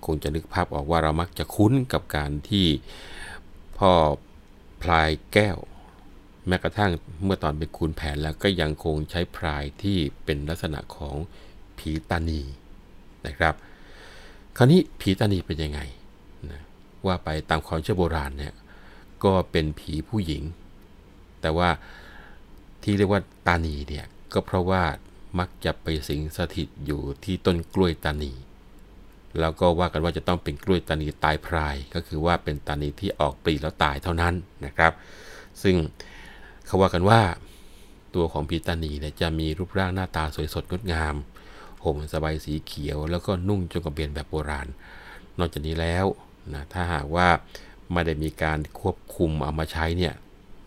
[0.06, 2.68] คงจะนึกภาพออกว่าเรามักจะคุ้นกับการที่
[3.78, 3.92] พ่อ
[4.82, 5.58] พลายแก้ว
[6.48, 6.92] แม้กระทั่ง
[7.24, 11.16] เมื่อตอนเป็นคุณแผนแล้วก็ยังคงใช้พลายที่เป็นลักษณะของ
[11.78, 12.42] ผีตานี
[13.28, 13.56] นะครับ
[14.58, 15.80] คราวนี้ผีตานีเป็นยังไง
[16.52, 16.62] นะ
[17.06, 18.54] ว่าไปตามความเชื่อโบราณเนี่ย
[19.24, 20.44] ก็เป็นผีผู้หญิง
[21.42, 21.70] แต่ว่า
[22.84, 24.84] ที่เรียกว่าตานีเนี่ยก็เพราะว่า
[25.40, 28.34] มักจะไปสิงสถิตอยู่ที่ต้นกล้วยตานี
[29.40, 34.34] แล้วก็ว่ากันว่าจะต้องเป็นกล้วยตานีตายพราย ก็คือว่าเป็นตานีที่ออกปลีแล้วตายเท่านั้น
[34.66, 34.94] นะครับ
[35.64, 35.76] ซึ่ง
[36.66, 37.22] เขาว่ากันว่า
[38.16, 41.16] ตัวของพีตานีเนี่ยจะมีรูปร่างหน้าตาสวยสดงดงาม
[41.84, 44.68] ห่มสบายสีเขียว แล้วก็นุ่งจงกระเบนแบบโบราณ
[45.40, 46.06] นอกจากนี้แล้ว
[46.54, 47.28] นะถ้าหากว่า
[47.92, 50.14] ไม่ได้มีการควบคุมเอามาใช้เนี่ย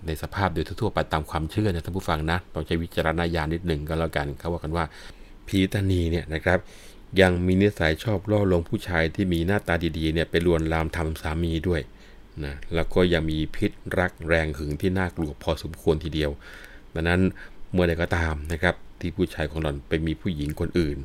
[0.06, 4.84] ในสภาพโดยทั่วไปตามความเชื่อนะท่านผู้ฟังนะต้องใช้วิจารณญาณนิดหนึ่งก็แล้วกันเขาว่ากันว่า
[5.48, 6.58] ผีตานีเนี่ยนะครับ
[7.20, 11.80] ยังมีนิสัยชอบล่อลวงผู้ชายที่มีหน้าตาดีๆเนี่ยไปลวนลามทำสามีด้วย
[12.44, 16.30] นะแล้วก็ยังมีพิษรักแรงหึงที่น่ากลัวพอสมควรทีเดียว
[16.94, 17.20] ดังนั้น
[17.72, 20.98] เมื่อใดก็ตามนะครับที่ผู้ชายของหล่อนไปมีผู้หญิงคนอื่น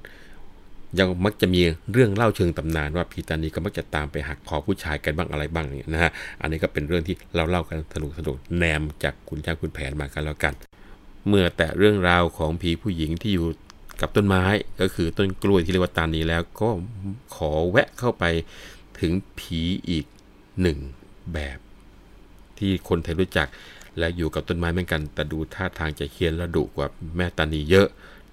[1.00, 10.54] ยังมักจะมีเรื่องเล่าเชิงตำนานว่าผีตานีก็มักจะตามไปหักคอผู้ชายกันบ้างอะไรบ้างเนี่ยนะฮะอันนี้ก็เป็นเรื่องที่เราเล่ากันสนุกสนุกแนมจากคุณจ้างคุณแผนมากันแล้วกัน
[11.28, 13.48] เมื่อแต่เรื่องราวของผีผู้หญิงที่อยู่
[14.02, 14.44] กับต้นไม้
[14.82, 16.70] ก็คือต้นกล้วยที่เรียกว่าตานีแล้วก็
[17.36, 18.24] ขอแวะเข้าไป
[19.00, 20.06] ถึงผีอีก
[20.62, 20.78] หนึ่ง
[21.34, 21.60] แบบ
[22.58, 23.48] ที่คนไทยรู้จัก
[23.98, 27.88] และอยู่กับต้นไม้เหมือนกัน แต่ดูท่าทางจะเคียนและดุกว่าแม่ตานีเยอะ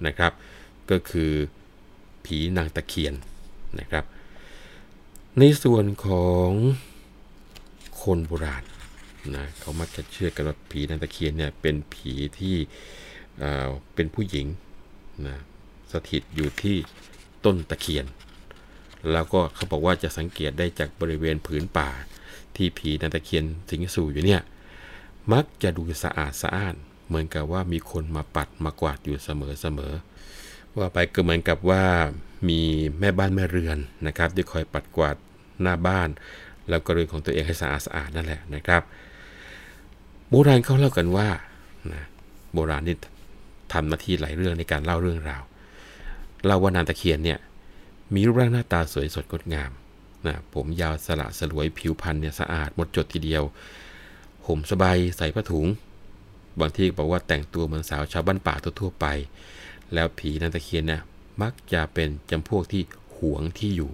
[0.07, 0.33] นะครับ
[0.91, 1.33] ก็คือ
[2.29, 3.15] ผีนางตะเคียน
[3.81, 4.05] นะครับ
[5.39, 6.51] ในส่วนของ
[8.03, 8.65] คนโบราณ
[9.37, 12.57] นะเขามักจะเชื่อกันว่าผีนางตะเคียนเนี่ยเป็นผีที่
[13.95, 14.47] เป็นผู้หญิง
[15.27, 15.37] นะ
[15.93, 16.77] สถิตอยู่ที่
[17.45, 18.07] ต้นตะเคียน
[19.13, 21.91] แล้วก็เขาบอกว่าจะสังเกตได้จากบริเวณผืนป่า
[22.57, 24.43] ที่ผีนางตะเคียนสิงสู่อยู่เนี่ย
[25.33, 26.75] มักจะดูสะอาดสะอ้าน
[27.07, 29.93] เหมือนกับว่ามีคนมาปัดมากวาดอยู่เสมอเสมอ
[30.81, 31.85] ว่าไปก็เหมือนกับว่า
[32.49, 32.61] มี
[33.01, 35.17] แม่บ้านแม่เรือนนะครับที่คอยปัดกวาด
[35.63, 36.09] หน้าบ้าน
[36.69, 38.83] แล้วก็เรือนของตัวเองให้สะอาดสะอาดนั่นแหละนะครับ
[40.29, 41.29] โบราณเขาเล่ากันว่า
[41.93, 42.03] นะ
[42.53, 42.97] โบราณนี่
[43.73, 45.43] ทำหน้าที่หลายเรื่องในการเล่าเรื่องราว
[46.47, 47.39] เล่าว่านางตะเคียนเนี่ย
[48.15, 49.71] มีรูปร่างหน้าตาสวยสดงดงาม
[50.27, 53.43] นะผมยาวสละสลวยผิวพรรณเนี่ยสะอาดหมดจดทีเดียว
[54.47, 55.67] ห่มสบายใส่ผ้าถุง
[56.61, 59.07] บางที่บอกว่าแต่งตัวเหมือนสาวชาวบ้านป่าทั่วไป
[59.95, 61.03] แล้วผีนางตะเคียนเนี่ย
[61.43, 62.83] มักจะเป็นจำพวกที่
[63.17, 63.91] หวงที่อยู่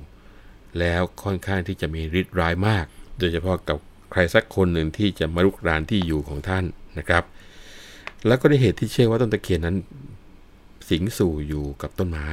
[0.78, 2.87] แล้วค่อนข้างที่จะมีฤทธิ์ร้ายมาก
[3.18, 3.78] โดยเฉพาะกับ
[4.11, 6.64] ใครสักคนหนึ่งที่จะมาลุกรานที่อยู่ของท่าน
[6.98, 7.24] นะครับ
[8.26, 9.76] แล้วก็ได้เหตุที่เชื่อว่าต้นตะเคียนนั้น
[10.88, 12.28] สิงสู่อยู่กับต้นไม้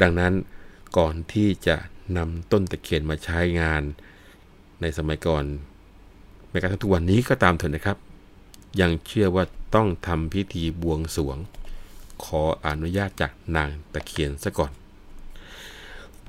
[0.00, 0.32] ดังนั้น
[0.98, 1.76] ก่อนที่จะ
[2.16, 3.82] นำต้นตะเคียนมาใช้งาน
[4.80, 5.44] ในสมัยก่อน
[6.50, 7.96] แม้กระทั่งทุกวันนี้ก็ตามเถอะนะครับ
[8.80, 11.36] ยังเชื่อว่าต้องทำพิธีบวงสรวง
[12.24, 14.72] ขออนุญาตจากนางตะเคียนซะก่อน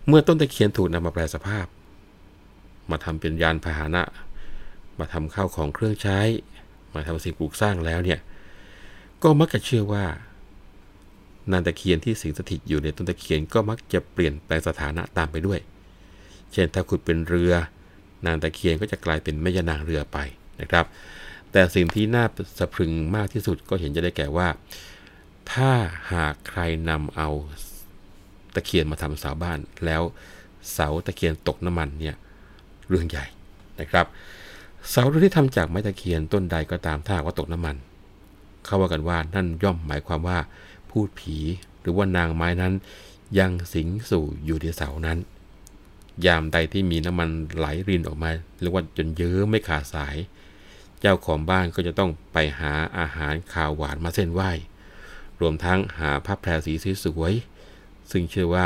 [0.08, 1.66] เมื่อต้นตะเคียนถูกนำมาแปลสภาพ
[2.92, 4.04] มาทำเป็นยานพาหนะ
[5.00, 6.20] มาทำข้าวของเครื่องใช้
[6.94, 8.20] มาทำสิ่งปลูกสร้างแล้วเนี่ย
[9.24, 10.06] ก็มักจะเชื่อว่า
[11.52, 15.60] นางตะเคียนที่สิงสถิตอยู่ในต้นตะเคียนก็มักจะเปลี่ยนแปลงสถานะตามไปด้วย
[16.52, 17.54] เช่นถ้าขุดเป็นเรือ
[18.26, 20.18] นางตะเคียนก็จะกลายเป็นแม่ยานางเรือไป
[20.62, 20.86] นะครับ
[21.52, 22.26] แต่สิ่งที่น่า
[22.60, 24.48] สะพรึงมากที่สุดก็เห็นจะได้แก่ว่า
[25.52, 25.72] ถ้า
[26.14, 27.30] หากใครนำเอา
[28.54, 30.02] ตะเคียนมาทำเสาบ้าน แล้ว
[30.74, 32.16] เสาตะเคียนตกน้ำมันเนี่ย
[32.90, 33.26] เรื่องใหญ่
[33.80, 34.06] นะครับ
[34.90, 37.76] เสาที่ทำจากไม้ตะเคียนต้นใดก็ตามถ้าว่าตกน้ำมัน
[38.66, 40.40] เขาว่ากันว่านั่นย่อมหมายความว่า
[40.90, 41.38] พูดผี
[41.82, 42.74] หรือว่านางไม้นั้น
[43.40, 45.18] ยังสิงสู่อยู่ที่เสานั้น
[46.26, 48.30] ยามใดที่มีน้ำมันไหลรินออกมา
[48.62, 50.18] เรียกว่าจนเยอะไม่ขาดสาย
[51.00, 54.52] เจ้าของบ้านก็จะต้องไปหาอาหารข่าวหวานมาเส้นไหว้
[55.42, 56.74] รวมทั้งหาผ้าแพรสี
[57.06, 58.66] สวยๆซึ่งเชื่อว่า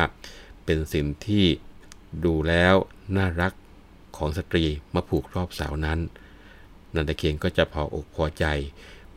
[0.66, 1.46] เป็นสิ่งที่
[2.26, 2.76] ดูแล้ว
[3.18, 3.54] น่ารัก
[4.18, 4.64] ของสตรี
[4.96, 6.00] มาผูกรอบเสานั้น
[6.94, 8.46] นันตะเคียนก็จะพออกพอใจ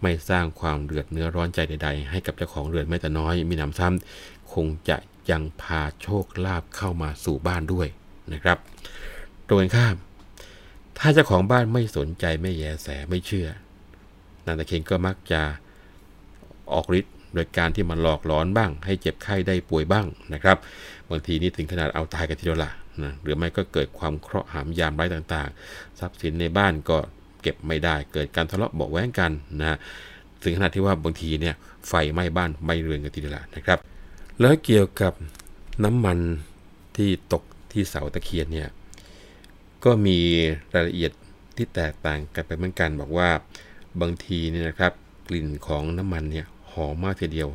[0.02, 4.96] ไม่สร้างความเดือดเนื้อร้อนใจใด ๆ ให้กับเจ้าของเรือนไม่แต่น้อย มีหนำซ้ำคงจะ
[5.30, 7.88] ยังพาโชคลาภเข้ามาสู่บ้านด้วย
[8.32, 8.58] นะครับ
[9.46, 9.96] ตรงกันข้าม
[10.98, 13.48] ถ้าเจ้าของบ้านไม่สนใจไม่แยแสไม่เชื่อ
[14.46, 15.42] นางตะเคียนก็มักจะ
[16.72, 20.56] ออกฤทธิ์ โดยการที่มันหลอกหลอนบ้าง ให้เจ็บไข้ได้ป่วยบ้างนะครับ
[21.10, 22.70] บางทีนี่ถึงขนาดเอาตายกันทีเดียวละ
[23.02, 26.98] นะหรือไม่ก็เกิดความเคราะห์หามยามไร้ต่างๆ ทรัพย์สินในบ้านก็
[27.42, 29.78] เก็บไม่ได้ เกิดการทะเลาะเบาแว้งกันนะ
[30.42, 31.54] ถึงขนาดที่ว่าบางทีเนี่ย
[31.88, 33.78] ไฟไหม้บ้านไหม้เรือนกันทีเดียวละนะครับ
[34.40, 35.12] แล้วเกี่ยวกับ
[35.84, 36.18] น้ำมัน
[36.96, 37.42] ที่ตก
[37.72, 38.68] ที่เสาตะเคียนเนี่ย
[39.84, 40.18] ก็มี
[40.74, 41.12] รายละเอียด
[41.56, 43.28] ที่แตกต่างกันไปเหมือนกัน บอกว่า
[44.00, 44.92] บางทีเนี่ยนะครับ
[45.28, 47.48] กลิ่นของน้ำมันเนี่ย หอมมากทีเดียว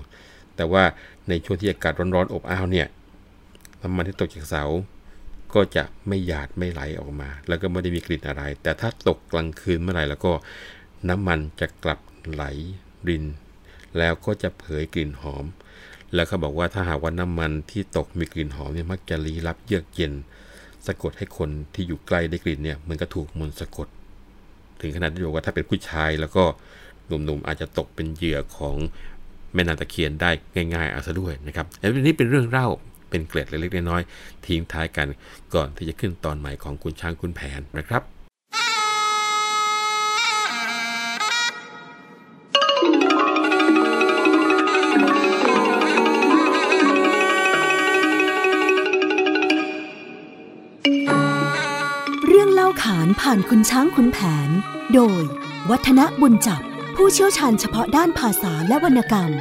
[0.56, 0.84] แต่ว่า
[1.30, 2.88] ในช่วงที่อากาศร้อนๆอบอ้าวเนี่ย
[3.82, 4.64] น้ำมันที่ตกจากเสา
[5.54, 10.32] ก็จะไม่หยาดไม่ไหลออกมา แล้วก็ไม่ได้มีกลิ่นอะไร แต่ถ้าตกกลางคืนเมื่อไหร่แล้วก็
[11.10, 12.00] น้ำมันจะกลับ
[12.32, 12.44] ไหล
[13.08, 13.26] ริน
[13.98, 15.46] แล้วก็จะเผยกลิ่นหอม
[16.14, 20.14] แล้วเขาบอกว่าถ้าหากว่าน้ำมันที่ตกมีกลิ่นหอมเนี่ยมักจะลี้ลับเยือกเย็น
[20.88, 23.88] สะกดให้คนที่อยู่ใกล้ได้กลิ่นเนี่ยเหมือนกับถูกมนต์สะกด
[24.82, 26.44] ถึงขนาดที่บอกว่าถ้าเป็นผู้ชายแล้วก็
[27.10, 28.76] หนุ่มๆอาจจะตกเป็นเหยื่อของ
[29.54, 30.32] แม่นางตะเคียนได้
[30.74, 32.68] ง่ายๆเอาซะด้วยนะครับอันนี้เป็นเรื่องเล่า
[33.10, 35.08] เป็นเกร็ดเล็กๆน้อยๆทิ้งท้ายกัน
[35.54, 38.04] ก่อนที่จะขึ้นตอนใหม่ของคุณช้างคุณแผนนะครับ
[52.28, 54.50] เรื่องเล่าขานผ่านคุณช้างคุณแผน
[54.94, 55.24] โดย
[55.70, 56.69] วัฒนบุญจับ
[57.04, 59.32] ผู้เชี่ยวชาญเฉพาะด้านภาษาและวรรณกรรม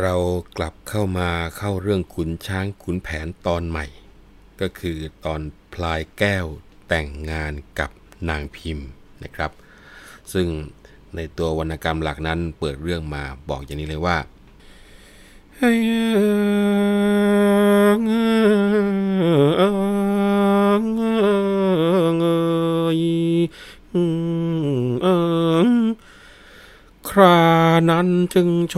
[0.00, 0.14] เรา
[0.56, 3.86] กลับเข้ามาเข้าเรื่องขุนช้างขุนแผนตอนใหม่
[4.60, 5.40] ก็คือตอน
[5.74, 6.46] พลายแก้ว
[6.88, 7.90] แต่งงานกับ
[8.28, 8.88] นางพิมพ์
[9.22, 9.50] นะครับ
[10.32, 10.46] ซึ่ง
[11.16, 14.16] ในตัววรรณกรรมหลักนั้นเปิดเรื่องมาบอกอย่างนี้เลยว่า
[17.90, 17.92] ค
[27.20, 27.44] รา
[27.90, 28.76] นั้นจึงช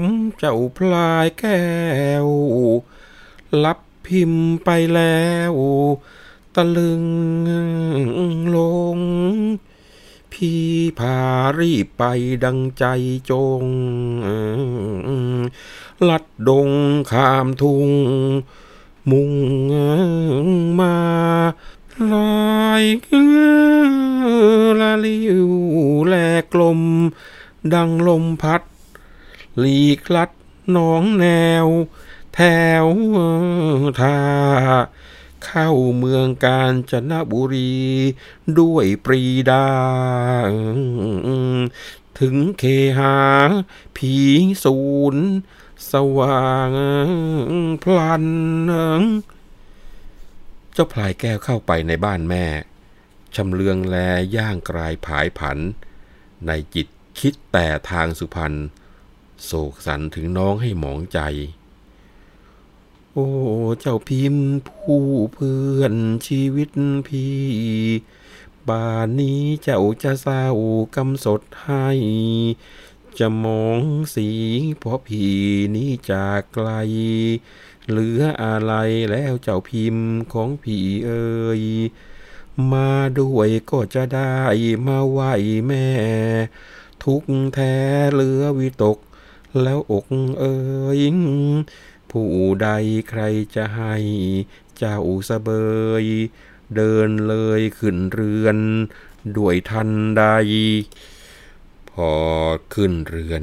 [0.00, 0.02] ม
[0.38, 1.62] เจ้าพลายแก้
[2.26, 2.28] ว
[3.64, 5.54] รับพิมพ์ไปแล้ว
[6.54, 7.04] ตะลึง
[8.56, 8.58] ล
[8.96, 8.98] ง
[10.32, 10.64] พี่
[10.98, 11.18] พา
[11.58, 12.04] รีบไป
[12.44, 12.84] ดังใจ
[13.30, 13.62] จง
[16.08, 16.70] ลัดดง
[17.12, 17.88] ข้ามทุ่ง
[19.10, 19.32] มุ่ง
[20.78, 20.96] มา
[22.12, 22.14] ล
[22.60, 22.84] อย
[24.80, 25.50] ละลิว
[26.06, 26.14] แล
[26.52, 26.80] กลม
[27.74, 28.62] ดังลมพัด
[29.58, 30.30] หลีกลัด
[30.70, 31.26] หน้องแน
[31.64, 31.66] ว
[32.34, 32.40] แถ
[32.84, 32.86] ว
[34.00, 34.18] ท่า
[35.44, 37.74] เข้าเมืองกาญจนบุรี
[38.58, 39.68] ด้วยปรีดา
[42.18, 42.64] ถึงเค
[42.98, 43.16] หา
[43.96, 44.14] ผี
[44.64, 44.78] ศู
[45.14, 45.26] นย์
[45.90, 46.70] สว่าง
[47.82, 48.26] พลัน
[50.72, 52.44] เจ้าพลายแก้วเข้าไปในบ้านแม่
[53.34, 53.96] ชำเลืองแล
[54.36, 55.58] ย่างกลายผายผัน
[56.46, 56.86] ในจิต
[57.18, 58.54] คิดแต่ทางสุพรรณ
[59.44, 61.20] โศกสันถึงน้องให้หมองใจ
[63.12, 63.28] โอ้
[63.80, 65.94] เจ้าพิมพ์ผู้เพื่อน
[66.26, 66.70] ชีวิต
[67.06, 67.36] พี่
[68.68, 70.44] บานนี้เจ้าจะเศร้า
[70.96, 71.86] กำสดให้
[73.18, 73.80] จะมอง
[74.14, 74.28] สี
[74.78, 75.38] เพราะพี่
[75.74, 76.70] นี้จากไกล
[77.88, 78.72] เหลืออะไร
[79.10, 81.62] แล้วเจ้าพิมพ์ของพี่เอ่ย
[82.72, 84.36] มาด้วยก็จะได้
[84.86, 85.20] มาไหว
[85.66, 85.86] แม่
[87.04, 87.22] ทุก
[87.54, 87.74] แท้
[88.12, 88.98] เหลือวิตก
[89.62, 90.06] แล้วอก
[90.40, 90.56] เอ่
[90.98, 91.00] ย
[92.10, 92.68] ผู้ใด
[93.08, 93.22] ใคร
[93.54, 93.94] จะให้
[94.78, 94.98] เจ้า
[95.28, 95.48] สเบ
[96.02, 96.04] ย
[96.76, 98.58] เดินเลยขึ้นเรือน
[99.36, 100.24] ด้วยทันใด
[101.92, 102.10] พอ
[102.74, 103.42] ขึ้นเรือน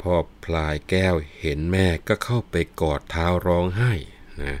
[0.00, 3.92] พอพลายแก้วเห็นแม่ก็เข้าไปกอดเท้าร้องไห้
[4.42, 4.58] นะ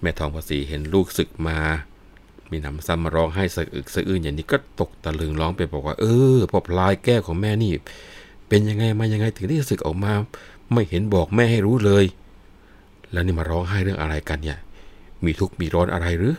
[0.00, 1.58] แม่ทองภาษีเห็นลูกศึกมา
[2.50, 6.04] มีหนำซ้ำมาร้องไห้สะอึกสะอื้นอย่างนี้ก็ตกตะลึงร้องไปบอกว่า เอ
[6.36, 7.72] อพอพลายแก้วของแม่นี่
[8.48, 10.12] เป็นยังไงมายังไงถึงได้ศึกออกมา
[10.72, 12.04] ไม่เห็นบอกแม่ให้รู้เลย
[13.12, 14.58] แล้วนี่มาร้องไห้เรื่องอะไรกันเนี่ย
[15.24, 16.36] มีทุกข์มีร้อนอะไรหรือ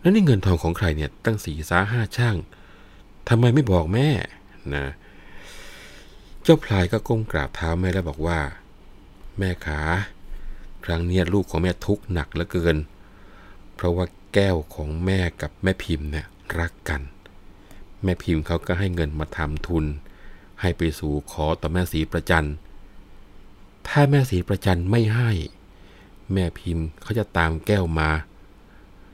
[0.00, 2.36] แล้วนี่เงินทองของใครเนี่ยตั้งสี่สาห้าช่าง
[3.28, 4.08] ทำไมไม่บอกแม่
[4.74, 4.86] นะ
[6.42, 8.40] เจ้าพลายก็ก้มกราบเท้าแม่แล้วบอกว่า
[9.38, 9.80] แม่ขา
[10.84, 12.76] ครั้งเนี้ยลูกของแม่ทุกข์หนักเหลือเกิน
[13.74, 16.26] เพราะว่าแก้วของแม่กับแม่พิมพ์เนี่ย
[16.58, 17.02] รักกัน
[18.02, 19.84] แม่พิมพ์เขาก็ให้เงินมาทำทุน
[20.60, 22.48] ให้ไปสู่ขอต่อแม่สีประจัน
[23.88, 25.30] ถ้าแม่สีประจันไม่ให้
[26.32, 28.10] แม่พิมพ์เขาจะตามแก้วมา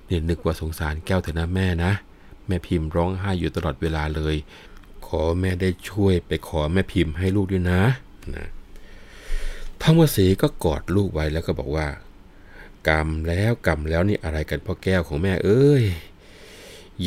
[0.07, 1.93] เนี่ยนึกว่าสงสารแก้วเถอะนะแม่นะ
[2.49, 4.37] แม่พิมพ์ร้องไห้อยู่ตลอดเวลาเลย
[5.07, 7.83] ขอแม่ได้ช่วยไปขอแม่พิมพ์ให้ลูกด้วยนะ
[8.35, 8.47] นะ
[9.83, 11.89] ท่องวสีก็กอดลูกไว้แล้วก็บอกว่า
[12.89, 15.85] กรรมแล้วกรรมแล้วนี่อะไรกันพ่อแก้วของแม่เอ้ย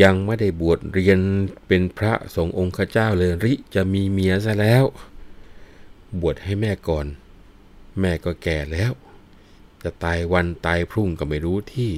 [0.01, 1.19] ยังไม่ได้บวชเรียน
[1.67, 4.85] เป็นพระสงฆ์องค์เจ้าเลยริจะมีเมียซะแล้ว
[6.21, 7.05] บวชให้แม่ก่อน
[7.99, 8.91] แม่ก็แก่แล้ว
[9.83, 11.91] จะตายวันตายพรุ่งก็ไม่รู้ที่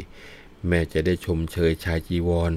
[0.68, 2.52] แม่จะได้ชมเชยชายจีวร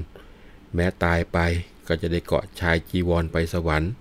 [0.75, 1.39] แม้ตายไป
[1.87, 3.91] ก็จะได้เกาะชายจีวรไปสวรรค์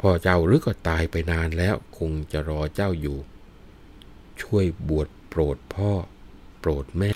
[0.00, 3.18] พ่อเจ้าหรือก็ตายไปนานแล้วคงจะรอเจ้าอยู่
[4.42, 5.90] ช่วยบวชโปรดพ่อ
[6.60, 7.10] โปรดแม่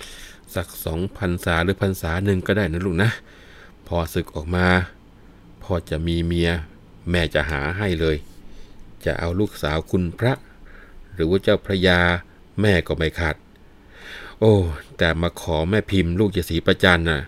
[0.55, 3.11] สักสองพันษาหรือพันษาหนึ่งก็ได้นะลูกนะ
[3.87, 4.67] พอศึกออกมา
[5.63, 6.49] พ่อจะมีเมีย
[7.09, 8.17] แม่จะหาให้เลย
[9.05, 10.33] จะเอาลูกสาวคุณพระ
[11.13, 11.99] หรือว่าเจ้าพระยา
[12.61, 13.35] แม่ก็ไม่ขัด
[14.39, 14.55] โอ้
[14.97, 17.21] แต่มาขอแม่พิมพ์ลูกจะสีประจันน่ะ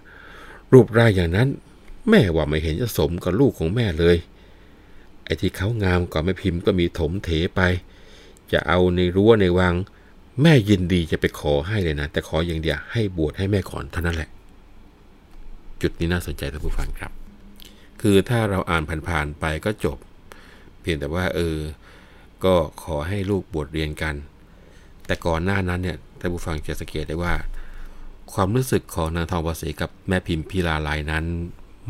[0.74, 1.50] รูปร่างอย่างนั้น
[2.10, 4.18] แม่ว่าไม่เห็นจะสมกับลูกของแม่เลย
[5.26, 7.62] ไอ้ที่เขางามกว่าแม่พิมพ์ก็มีถมเถไป
[8.52, 9.76] จะเอาในรั้วในวัง
[10.42, 14.30] แม่ยินดีจะไปขอให้เลยนะ แต่ขออย่างเดียวให้บวชให้แม่ก่อนเท่านั้นแหละ
[15.82, 17.12] จุดนี้น่าสนใจท่านผู้ฟังครับ
[18.02, 19.98] คือถ้าเราอ่านผ่านๆไปก็จบ
[20.82, 21.58] เพียงแต่ว่า เออ
[22.46, 24.16] ก็ขอให้ลูกบวชเรียนกัน
[25.06, 27.34] แต่ก่อนหน้านั้นเนี่ยท่านผู้ฟังจะสังเกตได้ว่า
[28.34, 31.26] ความรู้สึกของนางทองประสีกับแม่พิมพิลาลายนั้น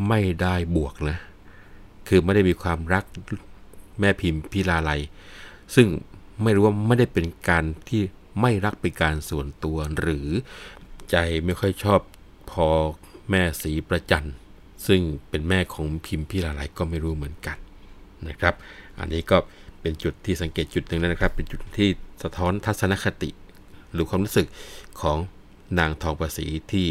[0.08, 1.18] ไม่ได้บวกนะ
[2.08, 3.04] คือไม่ได้มีความรัก
[4.00, 5.00] แม่พิมพิลาลัย
[5.74, 5.88] ซึ่ง
[6.42, 8.02] ไม่รู้ว่าไม่ได้เป็นการที่
[8.40, 10.26] ไม่รักเป็นการส่วนตัวหรือ
[11.10, 12.00] ใจไม่ค่อยชอบ
[12.50, 12.68] พอ
[13.30, 14.28] แม่สีประจัน
[14.86, 17.56] ซึ่งเป็นแม่ของพิมพิลาลัยก็ไม่รู้เหมือนกัน
[18.28, 18.54] นะครับ
[18.98, 19.36] อันนี้ก็
[19.80, 21.88] เป็นจุดที่สังเกตจุดหนึ่งนะครับ เป็นจุดที่
[22.22, 23.30] สะท้อนทัศนคติ
[23.92, 24.46] หรือความรู้สึก
[25.00, 25.18] ของ
[25.78, 26.86] นางทองประสีที่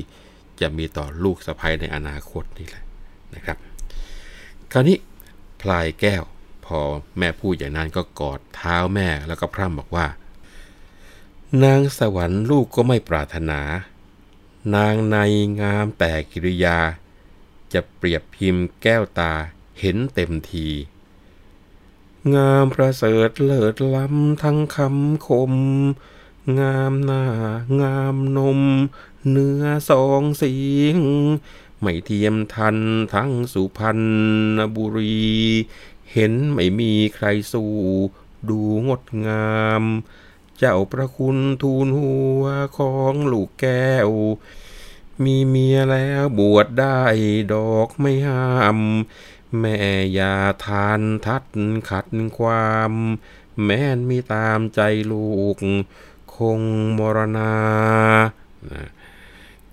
[0.60, 2.84] จะมีต่อลูกสะใภ้ในอนาคตนี่แหละ
[3.36, 3.58] นะครับ
[4.72, 4.98] คราวนี้
[5.62, 6.24] พลายแก้ว
[6.66, 6.80] พอ
[7.18, 10.08] แม่พูดอย่างนั้นก็กอดเท้าแม่แล้วก็พร่ำบอกว่า
[11.64, 13.60] นางสวรรค์ลูกก็ไม่ปรารถนา
[14.76, 15.18] นางใน
[15.62, 16.80] งามแต่กิริยา
[17.74, 19.34] จะเปรียบพิมพ์แก้วตา
[19.80, 20.68] เห็นเต็มที
[22.36, 25.54] งามประเสริฐเลิศล้ำทั้งคำคม
[26.60, 27.24] งามหน้า
[27.82, 28.62] งามนม
[29.30, 30.54] เนื้อสองสี
[31.82, 32.78] ไม่เทียมทัน
[33.14, 33.92] ทั้งสุพรร
[34.58, 35.24] ณบุรี
[36.12, 37.74] เห็นไม่มีใครสู้
[38.50, 39.84] ดูงดงาม
[40.58, 42.44] เจ้าประคุณทูลหัว
[42.78, 44.10] ของลูกแก้ว
[45.24, 47.02] มีเมียแล้วบวชได้
[47.54, 48.80] ดอกไม่ห้าม
[49.60, 49.78] แม่
[50.14, 51.44] อย่าทานทัด
[51.90, 52.06] ขัด
[52.38, 52.94] ความ
[53.64, 55.58] แม่นมีตามใจลูก
[56.36, 56.60] คง
[57.00, 57.52] มรณา
[58.72, 58.90] นะ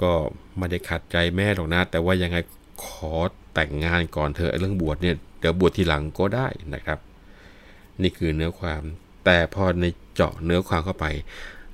[0.02, 0.12] ก็
[0.56, 2.36] ไม่ได้ขัดใจแม่หรอกนะ แต่ว่ายังไง
[2.84, 3.14] ขอ
[3.54, 6.98] แต่งงานก่อนเธอเรื่องบวชเนี่ยเดี๋ยวบวชทีหลังก็ได้นะครับ
[8.02, 8.82] นี่คือเนื้อความ
[9.24, 11.06] แต่พอในเจาะเนื้อความเข้าไป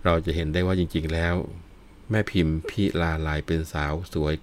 [0.04, 1.34] เราจะเห็นได้ว่าจริง ๆ แล้ว
[2.10, 4.34] แม่พิมพ์พิลาลายเป็นสาวสวย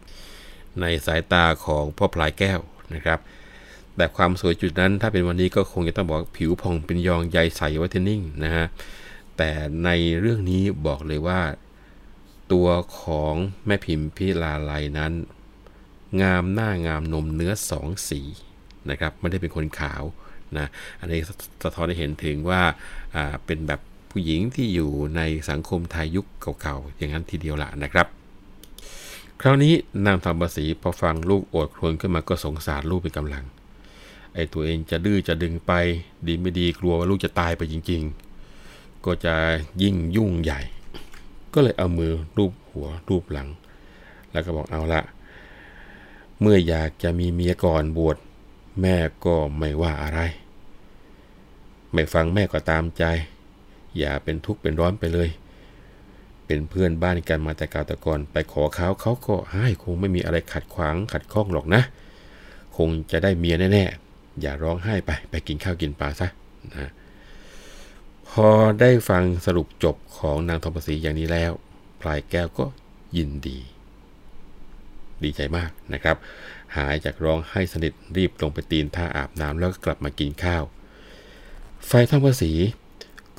[0.82, 2.60] ในสายตาของพ่อพลายแก้ว
[2.96, 3.20] นะครับ
[3.96, 8.66] แต่ความสวยจุดนั้นถ้าเป็นวันนี้ก็คงจะต้องบอกผิวพองเป็นยองใยใสวัฒนิ่งนะฮะ
[9.38, 9.52] แต่
[9.86, 11.42] ในเรื่องนี้บอกเลยว่า
[12.52, 12.68] ตัว
[13.02, 15.14] ของแม่พิมพ์พิลาไลนั้น
[16.22, 18.22] งามหน้างามนมเนื้อสองสี
[18.90, 20.04] นะครับไม่ได้เป็นคนขาว
[20.58, 20.68] นะ
[21.00, 21.22] อันนี้
[21.64, 22.62] สะท้อนให้เห็นถึงว่า
[23.46, 23.80] เป็นแบบ
[24.12, 26.26] ผู้หญิงที่อยู่ในสังคมไทยยุค
[26.62, 28.08] เก่าๆอย่างนั้นทีเดียวละนะครับ
[29.42, 29.74] คราวนี้
[30.06, 33.46] นางธรรมศรีพอฟังลูกโอดครวญขึ้นมาก็สงสารลูกเป็นกำลัง
[34.36, 35.72] ไอ้ตัวเองจะดื้อจะดึงไป
[36.28, 38.33] ดีไม่ดีกลัวว่าลูกจะตายไปจริง ๆ
[39.06, 39.36] ก็จะ
[39.82, 40.60] ยิ่งยุ่งใหญ่
[41.54, 43.50] ก็เลยเอามือรูปหัวรูปหลัง
[44.32, 45.02] แล้วก็บอกเอาละ
[46.40, 48.18] เมื่ออยากจะมีเมียก่อนบวช
[48.82, 50.20] แม่ก็ไม่ว่าอะไร
[51.94, 53.04] ไม่ฟังแม่ก็ตามใจ
[53.98, 55.30] อย่าเป็นทุกข์เป็นร้อนไปเลย
[56.46, 61.82] เป็นเพื่อนบ้านกันมาแต่กาตะกอนไปขอเขาเขาก็ให้คงไม่มีอะไรขัดขวางขัดข้องหรอกนะ
[62.78, 66.28] คงจะได้เมียแน่ๆอย่าร้องไห้ไปไปกินข้าวกินปลาซะ
[66.76, 66.92] นะ
[68.30, 71.52] พอได้ฟังสรุปจบของนางทองประสีอย่างนี้แล้ว
[72.02, 72.66] พลายแก้วก็
[73.18, 73.60] ยินดี
[75.24, 76.18] ดีใจมากนะครับ
[76.78, 80.64] หายจากร้องให้สนิทรีบลงไปตีนท่าอาบน้ำแล้วก็กลับมากินข้าว
[81.88, 82.52] ไฟทองประสี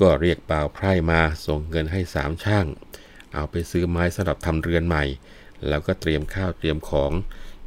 [0.00, 2.66] ก็เรียกบ่าวไพร่มาส่งเงินให้สามช่าง
[3.34, 5.04] เอาไปซื้อไม้สำหรับทำเรือนใหม่
[5.68, 7.12] แล้วก็เตรียมข้าวเตรียมของ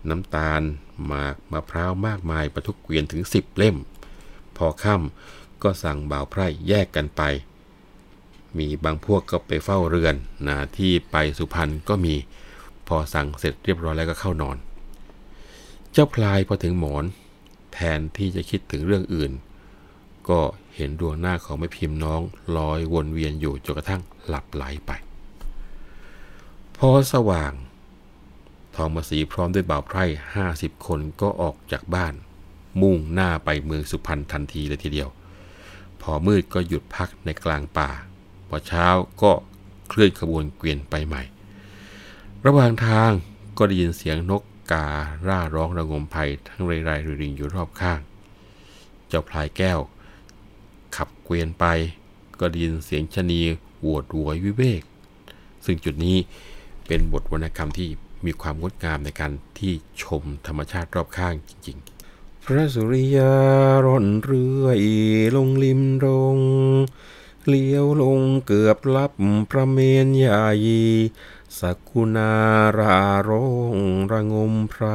[0.09, 0.61] น้ำตาล
[1.05, 3.77] หมากมะพร้าวมากมายประทุกเกวียนถึง10เล่ม
[4.57, 7.21] พอค่ำ ก็สั่งบ่าวไพร่แยกกันไป
[8.57, 10.15] มีบางพวกก็ไปเฝ้าเรือน
[10.47, 12.15] นะที่ไปสุพรรณก็มี
[12.87, 14.57] พอสั่งเสร็จเรียบร้อยแล้วก็เข้านอน
[15.91, 17.05] เจ้าพลายพอถึงหมอน
[17.73, 19.31] แทนที่จะคิดถึงเรื่องอื่น
[20.29, 20.39] ก็
[20.75, 22.21] เห็นดวงหน้าของแม่พิมพ์น้อง
[22.57, 24.91] ลอยวนเวียนอยู่จนกระทั่งหลับไหลไป
[26.77, 27.53] พอสว่าง
[28.75, 32.13] ทองมาสีพร้อมด้วยบ่าวไพร่ห้าสิบคนก็ออกจากบ้าน
[32.81, 35.09] มุ่งหน้าไปเมืองสุพรรณทันทีเลยทีเดียว
[36.11, 37.89] อมืดก็หยุดพักในกลางป่า
[38.49, 38.85] พอเช้า
[39.21, 39.31] ก็
[39.89, 41.23] เคลื่อนขบวนเกวียนไปใหม่
[42.45, 43.11] ระหว่างทาง
[43.57, 44.85] ก็ได้ยินเสียงนกกา
[45.27, 46.89] ร่าร้องระงมภัยทั้งไรไร
[47.21, 47.99] ริงอยู่รอบข้าง
[49.07, 49.79] เจ้าพลายแก้ว
[50.95, 51.65] ขับเกวียนไป
[52.39, 53.41] ก็ได้ยินเสียงชนี
[53.81, 54.83] หวดหวยวิเวก
[55.65, 56.17] ซึ่งจุดนี้
[56.87, 57.89] เป็นบทวรรณกรรมที่
[58.25, 61.86] มีความงดงามในการที่ชมธรรมชาติรอบข้างจริงๆ
[62.49, 63.33] พระสุริยา
[63.85, 64.81] ร่อนเรื่อย
[65.35, 66.39] ลงริมรง
[67.47, 69.13] เลี้ยวลงเกือบลับ
[69.51, 70.47] พระเมนใหญ่
[71.59, 72.33] สักุณา
[72.79, 73.77] ราร้อง
[74.11, 74.85] ระงมไพร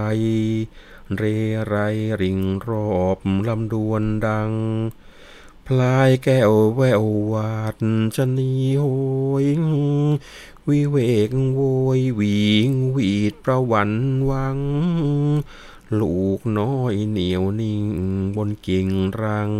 [1.17, 1.23] เร
[1.67, 1.75] ไร
[2.21, 4.53] ริงรอบลำดวนดัง
[5.67, 7.77] พลายแก้วแวววาด
[8.17, 8.85] จะนีโห
[9.45, 9.47] ย
[10.69, 10.97] วิเว
[11.29, 11.61] กโว
[11.99, 13.91] ยวิงวีดประวัน
[14.31, 14.59] วัง
[16.01, 17.85] ลูกน้อยเหนียวนิ่ง
[18.37, 18.89] บนกิ่ง
[19.23, 19.53] รัง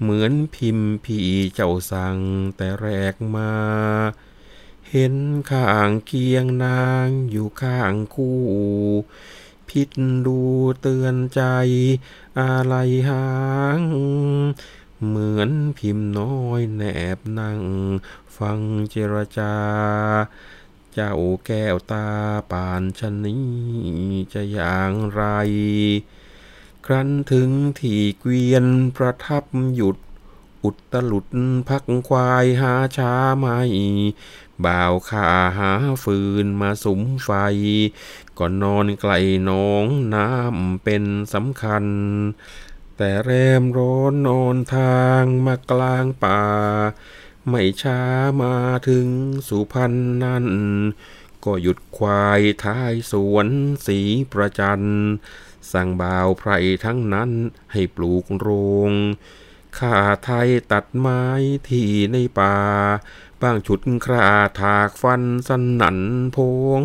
[0.00, 2.18] เหมือนพิมพ์พี่เจ้าสั่ง
[2.56, 3.52] แต่แรกมา
[4.90, 5.14] เห็น
[5.50, 8.40] ข้างเคียงนางอยู่ข้างคู่
[9.68, 9.90] พิษ
[10.26, 10.40] ดู
[10.80, 11.42] เตือนใจ
[12.40, 12.74] อะไร
[13.08, 13.26] หา
[13.78, 13.80] ง
[15.06, 16.82] เหมือนพิมพ์น้อยแน
[17.16, 17.60] บนั่ง
[18.36, 18.60] ฟัง
[18.90, 19.54] เจรจา
[21.00, 21.14] จ้า
[21.46, 22.06] แก้วตา
[22.50, 23.38] ปานชนี
[24.32, 25.22] จะอย่างไร
[26.86, 29.44] ครั้นถึงที่เกวียนประทับ
[29.74, 29.96] หยุด
[30.64, 31.26] อุตลุด
[31.68, 33.60] พักควายหาช้าไม่
[34.64, 35.28] บ่าวขา
[35.58, 35.70] หา
[36.02, 37.30] ฟืนมาสุมไฟ
[38.38, 39.12] ก่อนนอนไกล
[39.48, 39.84] น้อง
[40.14, 41.84] น้ำเป็นสำคัญ
[42.96, 43.30] แต่แร
[43.62, 46.42] มร้อนนอนทางมากลางป่า
[47.48, 48.00] ไม่ช้า
[48.42, 48.56] มา
[48.88, 49.06] ถึง
[49.48, 49.92] สุพรรณ
[50.24, 50.46] นั้น
[51.44, 53.46] ก็หยุดควายท้ายสวน
[53.86, 54.00] สี
[54.32, 54.82] ประจัน
[55.72, 56.50] สั่งบ่าวไพร
[56.84, 57.30] ทั้งนั้น
[57.72, 58.48] ให้ปลูกโร
[58.90, 58.92] ง
[59.78, 61.24] ข้าไทยตัดไม้
[61.68, 62.56] ที่ในป่า
[63.42, 64.28] บางฉุดครา
[64.60, 65.98] ถากฟันสนั่น
[66.36, 66.38] พ
[66.80, 66.82] ง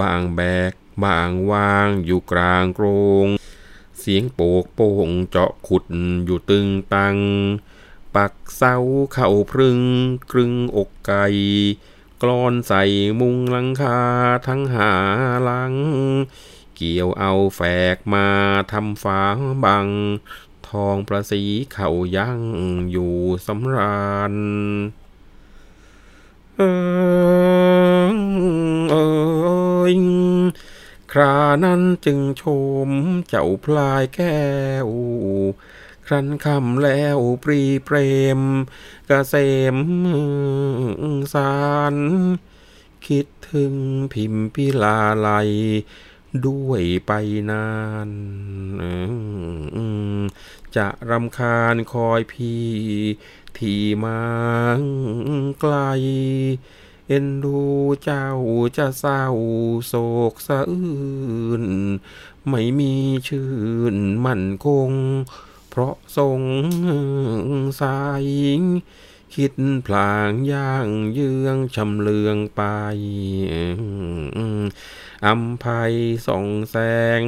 [0.00, 0.40] บางแบ
[0.70, 0.72] ก
[1.04, 2.86] บางวางอยู่กลางโกร
[3.24, 3.26] ง
[3.98, 5.84] เสียงโปกโป่งเจาะขุด
[6.24, 7.16] อยู่ตึงตัง
[8.14, 8.76] ปักเสา
[9.12, 9.80] เข่าพรึง
[10.32, 11.26] กรึงอกไก่
[12.22, 12.82] กลอนใส่
[13.20, 14.00] มุงหลังคา
[14.46, 14.92] ทั้งหา
[15.44, 15.74] หลัง
[16.76, 17.60] เกี่ยวเอาแฝ
[17.94, 18.28] กมา
[18.72, 19.22] ทำฝา
[19.64, 19.88] บัง
[20.68, 21.42] ทองประสี
[21.72, 22.40] เข่ายั่ง
[22.92, 24.34] อยู่สำราญ
[26.56, 26.60] เอ
[28.12, 28.16] อ
[28.90, 28.94] เอ
[29.92, 29.94] ย
[31.12, 32.44] ครานั้นจึงช
[32.86, 32.88] ม
[33.28, 34.40] เจ้าพลายแก้
[34.86, 34.88] ว
[36.12, 37.96] ครั้นคำแล้วปรีเปร
[38.38, 38.44] มก
[39.06, 39.34] เกษ
[39.74, 39.76] ม
[41.34, 41.54] สา
[41.94, 41.96] ร
[43.06, 43.74] คิดถึง
[44.12, 45.28] พิมพิลาไล
[46.46, 47.12] ด้วยไป
[47.50, 47.66] นา
[48.08, 48.10] น
[50.76, 52.66] จะรำคาญคอยพี่
[53.56, 54.20] ที่มา
[55.60, 55.74] ไกล
[57.08, 57.60] เอ็นดู
[58.02, 58.28] เจ้า
[58.76, 59.24] จะเศร้า
[59.86, 59.94] โศ
[60.32, 60.88] กสะอื้
[61.62, 61.64] น
[62.48, 62.94] ไม่มี
[63.28, 63.50] ชื่
[63.94, 64.92] นมั่นคง
[65.70, 66.40] เพราะทรง
[67.80, 68.24] สาย
[69.34, 69.54] คิด
[69.86, 72.62] พลางย่างเยืองชำเลืองไป
[75.26, 75.94] อัมภัย
[76.26, 76.76] ส่องแส
[77.20, 77.22] ง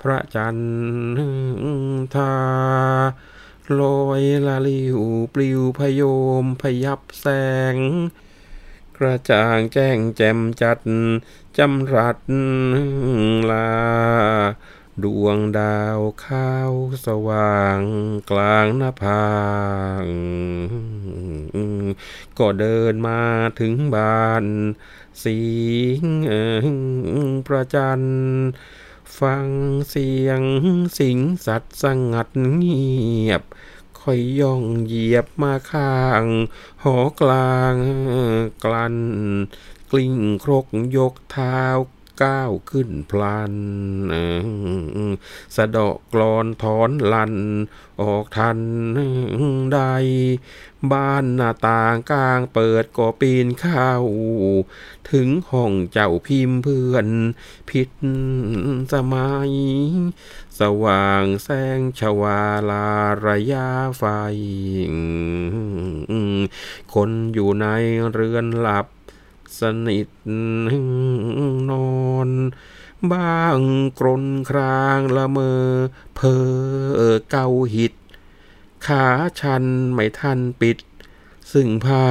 [0.00, 2.34] พระจันทร์ทา
[3.80, 4.98] ลอยละลิว
[5.34, 6.02] ปลิวพย
[6.42, 7.26] มพยับแส
[7.74, 7.76] ง
[8.96, 10.78] กระจ่างแจ้งแจ่มจัด
[11.58, 12.18] จำรัด
[13.50, 13.68] ลา
[15.04, 16.72] ดวงดาวข้าว
[17.06, 17.80] สว่าง
[18.30, 19.24] กลางหน้าผา
[22.38, 23.22] ก็เดินมา
[23.60, 24.44] ถึงบ้าน
[25.24, 25.38] สิ
[26.00, 26.02] ง
[27.46, 28.02] ประจัน
[29.18, 29.48] ฟัง
[29.88, 30.42] เสียง
[30.98, 32.88] สิงสัตว์สงัดเงี
[33.28, 33.42] ยบ
[34.00, 36.24] ค่อยย่องเหยียบมาข้าง
[36.84, 37.74] หอกลาง
[38.64, 38.96] กลัน
[39.90, 41.60] กลิ้งครกยกเท้า
[42.22, 43.54] ก้าวขึ้นพลัน
[45.56, 47.34] สะดอกกรอนถอนลัน
[48.02, 48.58] ออกทัน
[49.72, 49.80] ใด
[50.92, 53.92] บ้านหน้าต่างกลางเปิดก็ปีนเข้า
[55.10, 57.08] ถึงห้องเจ้าพิมพ์เพื่อน
[57.68, 57.90] พิษ
[58.92, 59.52] สมัย
[60.60, 61.48] สว่างแส
[61.78, 62.88] งชวาลา
[63.26, 63.66] ระยะ
[63.98, 64.04] ไฟ
[66.94, 67.66] คนอยู่ใน
[68.12, 68.86] เรือนหลับ
[69.58, 70.08] สนิท
[71.70, 72.30] นอน
[73.12, 73.58] บ้าง
[73.98, 75.60] กรนครางละเมอ
[76.14, 77.92] เพอเกาหิด
[78.86, 79.04] ขา
[79.40, 80.78] ชันไม่ทันปิด
[81.52, 82.04] ซึ่งผ้า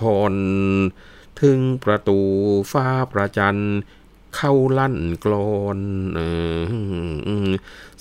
[0.00, 0.34] ผ่อน
[1.40, 2.20] ถึงประตู
[2.72, 3.58] ฟ้าประจัน
[4.36, 5.78] เข้าลั่นกลอน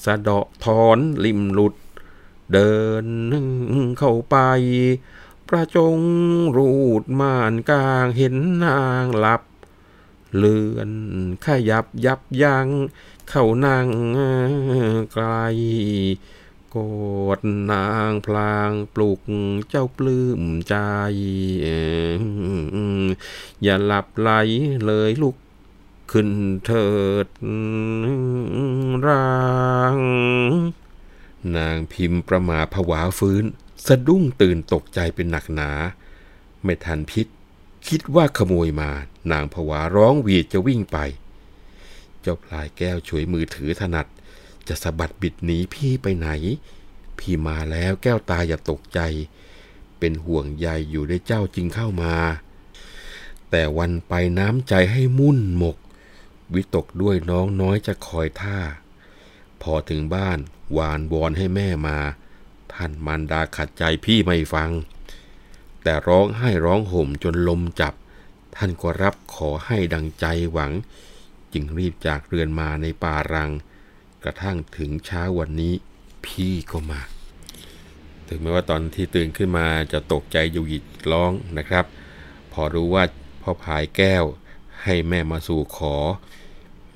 [0.04, 1.76] สะเดาะถอนริมหลุด
[2.54, 3.06] เดิน
[4.00, 4.38] เข้าไป
[5.54, 6.00] ประจง
[6.58, 8.36] รูดม่านกลางเห็น
[8.66, 9.42] นางหลับ
[10.36, 10.92] เลือน
[11.46, 12.68] ขยับยับยั้ง
[13.30, 13.88] เข้านั่ง
[15.14, 15.26] ไกล
[16.76, 16.78] ก
[17.38, 17.40] ด
[17.72, 19.22] นางพลางปลุก
[19.70, 20.76] เจ้าปลื้มใจ
[23.64, 24.30] อย่าหลับไหล
[24.86, 25.38] เลยลุก
[26.12, 26.30] ขึ้น
[26.66, 26.90] เถิ
[27.26, 27.28] ด
[29.06, 29.30] ร่า
[29.96, 29.98] ง
[31.56, 33.46] นางพิมพ์ประมาผวาฟื้น
[33.88, 35.72] สะดุ้งตื่นตกใจเป็นหนักหนา
[36.64, 37.28] ไม่ทันพิษ
[37.88, 38.90] คิดว่าขโมยมา
[39.32, 40.98] นางผวาร้องวีดจะวิ่งไป
[42.22, 44.08] เจ้าพลายแก้วช่วยมือถือถนัด
[44.68, 46.28] จะสะบัดบิดหนีพี่ไปไหน
[47.20, 49.00] พี่มาแล้วแก้วตาอย่าตกใจ
[50.00, 52.16] เป็นห่วงใยอยู่ได้เจ้าจึงเข้ามา
[53.50, 55.78] แต่วันไปน้ำใจให้มุ่นหมก
[56.54, 58.60] วิตกด้วยน้องน้อยจะคอยท่า
[59.62, 60.40] พอถึงบ้าน
[60.78, 61.98] วานวอนให้แม่มา
[62.74, 64.72] ท่านมันดาขัดใจพี่ไม่ฟัง
[65.84, 67.94] แต่ร้องให้ร้องห่มจนลมจับ
[68.56, 70.72] ท่านก็รับขอให้ดังใจหวัง
[71.54, 73.52] จึงรีบจากเรือนมาในป่ารัง
[74.24, 75.74] กระทั่งถึงเช้าวันนี้
[76.26, 77.02] พี่ก็มา
[78.28, 81.86] ถึงแม้ว่าตอนที่ตื่นขึ้นมาจะตกใจอยู่หยิดร้องนะครับ
[82.52, 83.04] พอรู้ว่า
[83.42, 84.24] พ่อพายแก้ว
[84.84, 85.96] ให้แม่มาสู่ขอ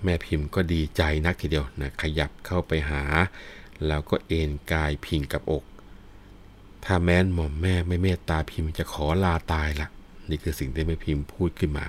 [0.04, 3.04] แม่พิมพ์ก็ดีใจนักทีเดียวนะขยับเข้าไปหา
[3.88, 5.64] แล้วก็เอนกายพิงกับอก
[6.86, 9.88] ถ้าแม้นหม่อมแม่ไม่เมตตาพิมพ์จะขอลาตายละ
[10.30, 11.86] นี่คือสิ่งที่แม่พิมพ์พูดขึ้นมา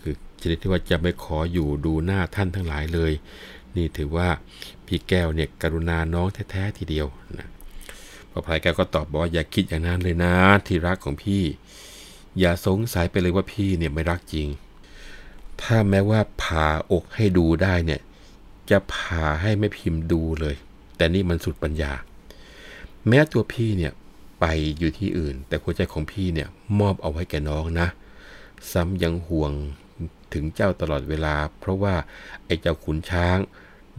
[0.00, 3.12] คือชนิดที่ว่าจะไม่ขออยู่ดูหน้าท่านทั้งหลายเลย
[3.76, 4.28] นี่ถือว่า
[4.86, 7.06] พี่แก้วเนี่ยกรุณาน้องแท้ๆทีเดียว
[7.38, 7.48] นะ
[8.30, 10.34] พอพายแก้วก็ตอบบอกว่าอย่าคิดอย่างนั้นเลยนะ
[10.66, 11.42] ที่รักของพี่
[12.38, 14.48] อย่าสงสัยไปเลยว่าพี่เนี่ยไม่รักจริง
[15.62, 18.00] ถ้าแม้ว่าผ่าอกให้ดูได้เนี่ย
[18.70, 20.56] จะผ่าให้แม่พิมพ์ดูเลย
[21.02, 21.92] แต่นี่มันสุดปัญญา
[23.08, 23.92] แม้ตัวพี่เนี่ย
[24.40, 24.44] ไป
[24.78, 26.48] อยู่ที่อื่น แต่หัวใจของพี่เนี่ย
[26.80, 27.88] มอบเอาไว้แก่น้องนะ
[28.72, 29.52] ซ้ำยังห่วง
[30.32, 31.94] ถึงเจ้าตลอดเวลา เพราะว่า
[32.46, 33.38] ไอ้เจ้าขุนช้าง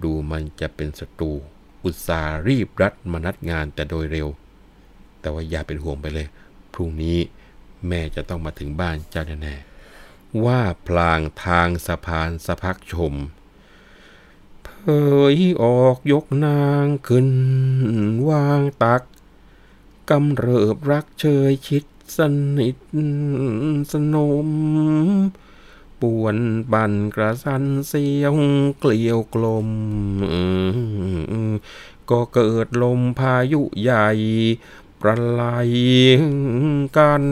[0.04, 1.32] ดูมันจะเป็นศัตรู
[1.84, 4.28] อุตส่าห์รีบรัดมานัดงานแต่โดยเร็ว
[5.20, 6.28] แต่ว่าอย่าเป็นห่วงไปเลย
[6.74, 7.20] พรุ่งนี้
[7.88, 13.16] แม่จะต้องมาถึงบ้านเจ้าแน่ๆว่าพลางทางสะพานสะพักชม
[14.86, 14.92] เผ
[15.36, 17.30] ยออกยกนางขึ้น
[18.30, 19.04] วางตัก
[20.10, 21.86] กำเริบรักเชยชิด
[22.18, 22.20] ส
[22.58, 22.78] นิท
[23.92, 24.16] สน
[24.48, 24.50] ม
[26.02, 26.38] ป่วน
[26.72, 28.36] บันกระสันเสียง
[28.80, 29.70] เกลียวกลม
[32.10, 34.10] ก็เกิดลมพายุใหญ่
[35.02, 35.44] ประไล
[36.98, 37.26] กัน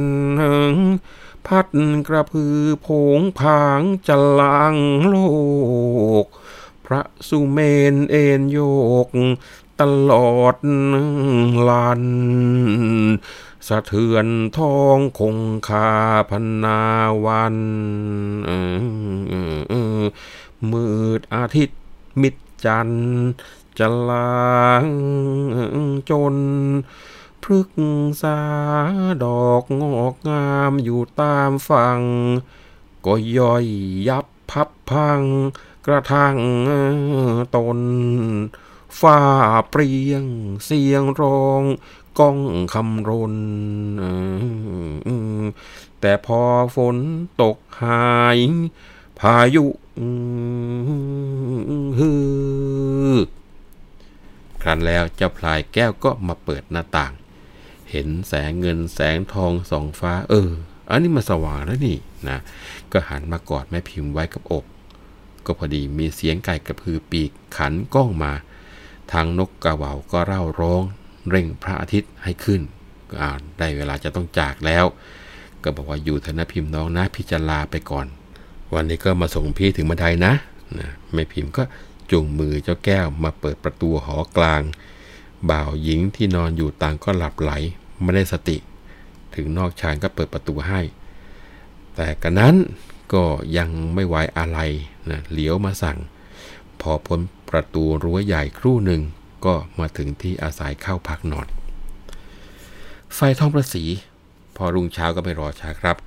[1.47, 1.67] พัด
[2.07, 2.87] กระพือผ
[3.19, 4.75] งผางจะลาง
[5.07, 5.15] โล
[6.25, 6.27] ก
[6.91, 7.59] ระสุเม
[7.93, 8.57] นเอ็นโย
[9.07, 9.09] ก
[9.81, 10.55] ตลอด
[11.67, 12.03] ลัน
[13.67, 14.27] สะเทือน
[14.57, 15.37] ทองคง
[15.67, 15.91] คา
[16.29, 16.31] พ
[16.63, 16.81] นา
[17.25, 17.57] วัน
[20.71, 20.89] มื
[21.19, 21.81] ดอาทิตย์
[22.21, 22.35] มิด
[22.65, 22.89] จัน
[23.79, 24.85] จะลาง
[26.09, 26.35] จน
[27.43, 27.69] พฤก
[28.21, 28.39] ษา
[29.23, 32.01] ดอกงอกงามอยู่ตามฝั่ง
[33.05, 33.65] ก็ย่อย
[34.07, 35.21] ยับพับพัง
[35.87, 36.37] กระทั่ง
[37.55, 37.79] ตน
[38.99, 39.19] ฝ้า
[39.69, 40.23] เปรียง
[40.65, 41.63] เสียงร้อง
[42.19, 42.39] ก้อง
[42.73, 43.35] คำรน
[46.01, 46.41] แต่พอ
[46.75, 46.97] ฝน
[47.41, 48.39] ตกหาย
[49.19, 49.65] พายุ
[51.97, 52.11] ฮื
[53.15, 53.17] อ
[54.61, 57.13] ครั้นแล้วเจ้าพลายแก้วก็มาเปิดหน้าต่าง
[57.91, 60.51] เห็นแสงเงินแสงทองสองฟ้า เออ
[60.89, 61.97] อันนี้มาสว่างแล้วนี่
[62.29, 62.37] นะ
[62.91, 64.65] ก็หันมากอดแม่พิมพ์ไว้กับอก
[65.45, 68.33] ก็พอดีมีเสียงไก่กระพือปีกขันก้องมา
[69.11, 70.83] ทางนกกระเหว่าก็เร่าร้อง
[71.29, 72.61] เร่งพระอาทิตย์ให้ขึ้น
[73.57, 74.85] ได้เวลาจะต้องจากแล้ว
[75.63, 78.07] ก็บอกว่าอยู่เถอะนะพิมพ์น้องนะพี่จะลาไปก่อน
[78.73, 80.33] วันนี้ก็มาส่งพี่ถึงบันไดนะ
[80.79, 81.63] นะแม่พิมพ์ก็
[82.11, 84.61] จูงมือเจ้าแก้วมาเปิดประตูหอกลาง
[85.49, 87.51] บ่าวหญิงที่นอนอยู่ต่างก็หลับไหล
[88.01, 88.57] ไม่ได้สติ
[89.35, 90.81] ถึงนอกชานก็เปิดประตูให้
[91.95, 92.55] แต่กันนั้น
[93.13, 93.23] ก็
[93.57, 94.59] ยังไม่ไหวอะไร
[95.09, 95.97] นะเหลียวมาสั่ง
[96.81, 99.01] พอพ้นประตูรั้วใหญ่ครู่หนึ่ง
[99.45, 101.47] ก็มาถึงที่อาศัยเข้าพักนอน
[103.15, 103.83] ไฟทองประสี
[104.55, 105.97] พอรุ่งเช้าก็ไม่รอช้าครับ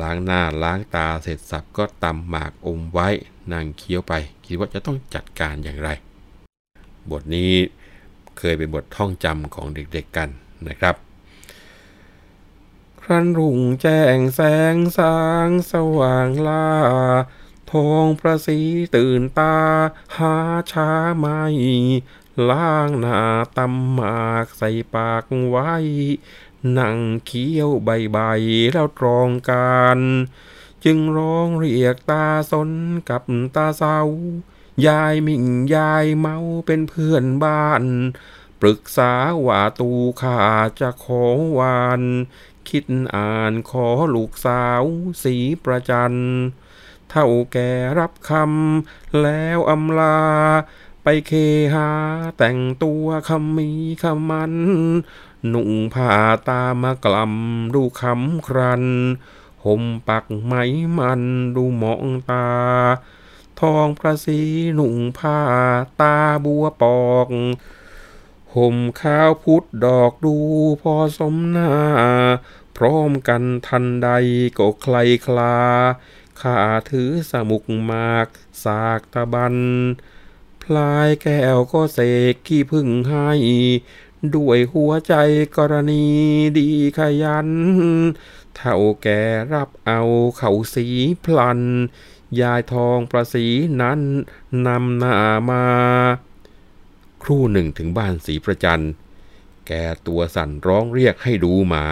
[0.00, 3.08] ล้างหน้าล้างตาเสร็จสับก็ตำหมากอมไว้
[3.52, 4.12] นั่งเคี้ยวไป
[4.44, 5.90] คิดว่าจะต้องจัดการอย่างไร
[7.10, 7.52] บทนี้
[8.38, 10.28] เคยเป็นบทท่องจำของเด็กๆกัน
[10.68, 10.94] นะครับ
[13.00, 14.40] ครั้นรุ่งแจ้งแส
[14.74, 16.66] งสางสว่างลา
[17.70, 18.58] ทองประสี
[18.96, 19.56] ตื่นตา
[20.16, 20.34] หา
[20.72, 21.42] ช้าไม่
[22.50, 23.20] ล้างหน้า
[23.56, 25.74] ตำหมากใส่ปากไว้
[26.78, 28.18] นั่งเคี้ยวใบใบ
[28.72, 29.98] แล้วตรองการ
[30.84, 32.70] จึงร้องเรียกตาสน
[33.08, 33.22] กับ
[33.54, 34.00] ตาเศร้า
[34.86, 35.44] ยายมิ่ง
[35.74, 37.84] ยายเมาเป็นเพื่อนบ้าน
[38.60, 39.12] ปรึกษา
[39.46, 39.90] ว่าตู
[40.20, 40.40] ข้า
[40.80, 41.24] จะขอ
[41.58, 42.02] วาน
[42.68, 44.82] คิดอ่านขอลูกสาว
[45.22, 46.14] สีประจัน
[47.10, 50.20] เท่าแก่รับคำแล้วอำลา
[51.02, 51.32] ไปเค
[51.74, 51.90] หา
[52.38, 53.70] แต่งตัวคำมี
[54.02, 54.54] คำมัน
[55.48, 56.12] หนุ่งผ้า
[56.48, 58.84] ตามากลำดูคำครัน
[59.64, 60.54] ห่มปักไหม
[60.98, 61.22] มัน
[61.56, 62.48] ดูมองตา
[63.60, 64.40] ทองประสี
[64.74, 65.38] หนุ่งผ้า
[66.00, 67.28] ตาบัวปอก
[68.54, 70.36] ห่มข้าวพุดดอกดู
[70.82, 71.70] พอสมหน้า
[72.76, 74.08] พร้อมกันทันใด
[74.58, 74.96] ก็ใคร
[75.26, 75.56] คลา
[76.42, 76.58] ข้า
[76.90, 77.62] ถือสมุก
[77.92, 78.26] มาก
[78.64, 79.56] สากตะบัน
[80.62, 81.98] พลายแก้วก็เส
[82.32, 83.30] กขี้พึ่งให้
[84.34, 85.14] ด้วยหัวใจ
[85.56, 86.06] กรณี
[86.58, 87.48] ดีขยัน
[88.56, 89.20] เท่าแก่
[89.52, 90.00] รับเอา
[90.36, 90.86] เขาสี
[91.24, 91.60] พลัน
[92.40, 93.46] ยายทองประสี
[93.80, 94.00] นั้น
[94.66, 95.14] นำหน้า
[95.48, 95.64] มา
[97.22, 98.84] ครู่หนึ่งถึงบ้านสีประจัน
[99.66, 99.72] แก
[100.06, 101.84] ตัวสั่นร้องเรียกให้ดูหมา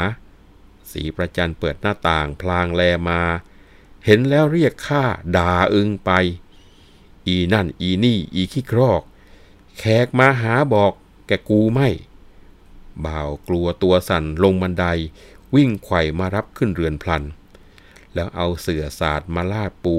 [0.93, 3.23] สีประจันเปิดหน้าต่างพลางแลมา
[4.05, 5.05] เห็นแล้วเรียกข้า
[5.37, 6.11] ด่าอึงไป
[7.27, 9.03] อีนั่นอีนี่อีขี้ครอก
[9.79, 10.93] แขกมาหาบอก
[11.27, 11.89] แกกูไม่
[13.05, 14.87] บ่าวกลัวตัวสั่นลงบันได
[15.55, 17.23] วิ่งไขว่มารับขึ้นเรือนพลัน
[18.15, 19.97] แล้วเอาเสื่อสาดมาลาดปู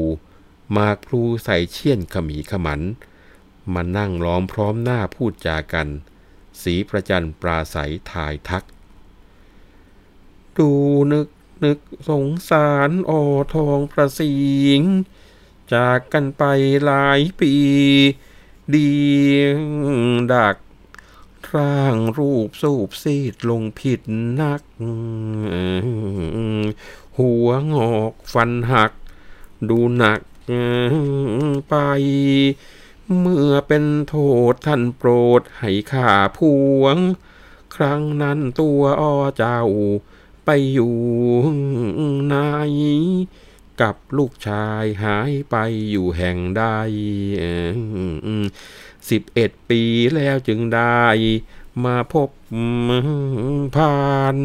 [0.78, 2.82] มากพลูใส่เชี่ยนขมีขมัน
[3.74, 5.88] มานั่งล้อมพร้อมหน้าพูดจากัน
[6.62, 8.64] สีประจันปราศัยทายทัก
[10.58, 10.72] ดู
[11.12, 11.28] นึก
[11.64, 11.80] นึก
[12.10, 14.36] สงสารออทองประสิ
[14.80, 14.82] ง
[15.74, 16.44] จากกันไป
[16.86, 17.54] หลายปี
[18.76, 18.92] ดี
[20.34, 20.56] ดัก
[21.54, 24.02] ร่างรูปสูบซีดลงผิด
[24.42, 24.62] นัก
[27.18, 28.92] หัวงอกฟันหัก
[29.70, 30.22] ดูหนัก
[31.70, 31.76] ไป
[33.20, 34.16] เมื่อเป็นโท
[34.52, 36.40] ษท่านโปรดให้ข้าพ
[36.80, 36.98] วง
[37.76, 39.62] ครั้งนั้นตัวอ้อเจ้า
[40.52, 40.98] ไปอยู่
[42.26, 42.36] ไหน
[43.82, 45.56] กับลูกชายหายไป
[45.92, 46.64] อยู่แห่งใด
[49.10, 49.82] สิบเอ็ดปี
[50.16, 51.06] แล้วจึงได้
[51.86, 52.30] มาพบ
[53.76, 54.38] ผ่าน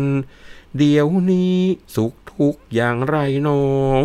[0.77, 1.59] เดี๋ยวนี้
[1.95, 3.17] สุขทุกอย่างไร
[3.49, 3.65] น้อ
[4.03, 4.05] ง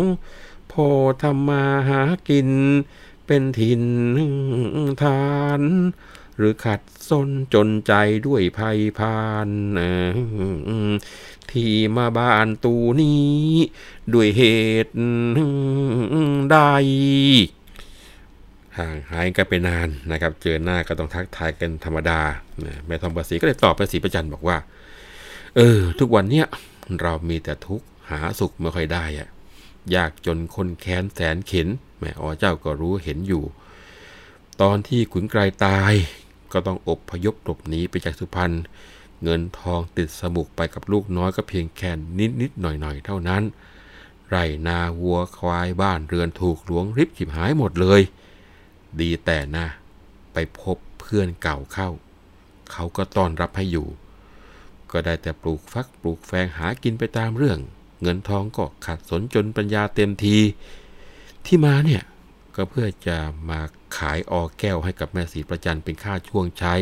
[0.72, 0.88] พอ
[1.22, 2.50] ทำมาหากิน
[3.26, 3.84] เป็นถิ่น
[5.02, 5.30] ทา
[5.60, 5.62] น
[6.36, 7.92] หรือขัดซนจนใจ
[8.26, 9.48] ด้วยภัยพาน
[11.52, 13.54] ที่มาบ้านตูนี้
[14.12, 14.42] ด้วยเห
[14.84, 14.92] ตุ
[16.50, 16.56] ใด
[18.78, 22.20] ห่างหายกันไปนานนะครับ เจอหน้าก็ต้องทักทายกันธรรมดา
[22.86, 24.56] แม่ทองประสีก็เลยตอบไปสีประจันบอกว่า
[25.56, 26.46] เออ ทุกวันเนี้ย
[27.02, 29.28] เรามีแต่ทุกข์หาสุขไม่ค่อยได้อะ
[29.96, 33.44] ยากจนคนแค้นแสนเข็นแม่อ๋อเจ้าก็รู้เห็นอยู่
[34.62, 35.92] ตอนที่ขุนไกรตาย
[36.52, 38.52] ก็ต้องอบพยพหลบหนีไปจากสุพรรณ
[39.22, 43.42] เงินทองติดสมุกไปกับลูกน้อยก็เพียงแค่นิดนิดหน่อยหน่อยเท่านั้น
[44.28, 48.00] ไรนาวัวควายบ้านเรือนถูกหลวงริบฉิบหายหมดเลย
[49.00, 49.66] ดีแต่นะ
[50.32, 51.88] ไปพบเพื่อนเก่าเข้า
[52.72, 53.88] เขาก็ต้อนรับให้อยู่
[54.90, 57.58] ก็ได้แต่ปลูกฟักปลูกแฟงหากินไปตามเรื่อง
[58.02, 60.36] เงินทองก็ขัดสนจนปัญญาเต็มที
[61.46, 62.02] ที่มาเนี่ย
[62.56, 63.16] ก็เพื่อจะ
[63.50, 63.60] มา
[63.98, 66.74] ขายออแก้วให้กับแม่สีประจันเป็นค่าช่วงใช้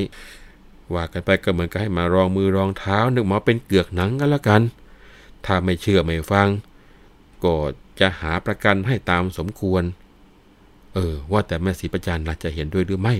[0.94, 4.62] ว่ากันไปก็เหมือนกับให้มารองมือรองเท้านึกหมาเป็นเกือกหนังกันละกัน
[5.44, 6.48] ถ้าไม่เชื่อไม่ฟัง
[7.44, 7.54] ก็
[8.00, 9.82] จะหาประกันให้ตามสมควร
[10.94, 13.14] เออ ว่าแต่แม่ศรีประจันล่ะจะเห็นด้วยหรือไม่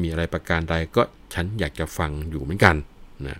[0.00, 1.02] มีอะไรประการใดก็
[1.34, 2.76] ฉันอยากจะฟังอยู่เหมือนกัน
[3.26, 3.38] นะ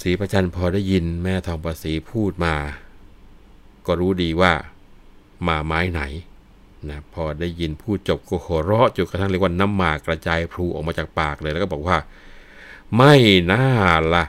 [0.00, 2.54] ศรีประจันพอได้ยินแม่ทองประสีพูดมา
[3.86, 4.52] ก็รู้ดีว่า
[5.48, 6.02] มาไม้ไหน
[6.90, 11.96] นะพอได้ยินพูดจบก็หัวเราะจนกระทั่งเรียกว่าน้ำหมากกระจายพลูออกมาจากปากเลยแล้วก็บอกว่า
[12.96, 13.14] ไม่
[13.52, 13.66] น่า
[14.14, 14.24] ละ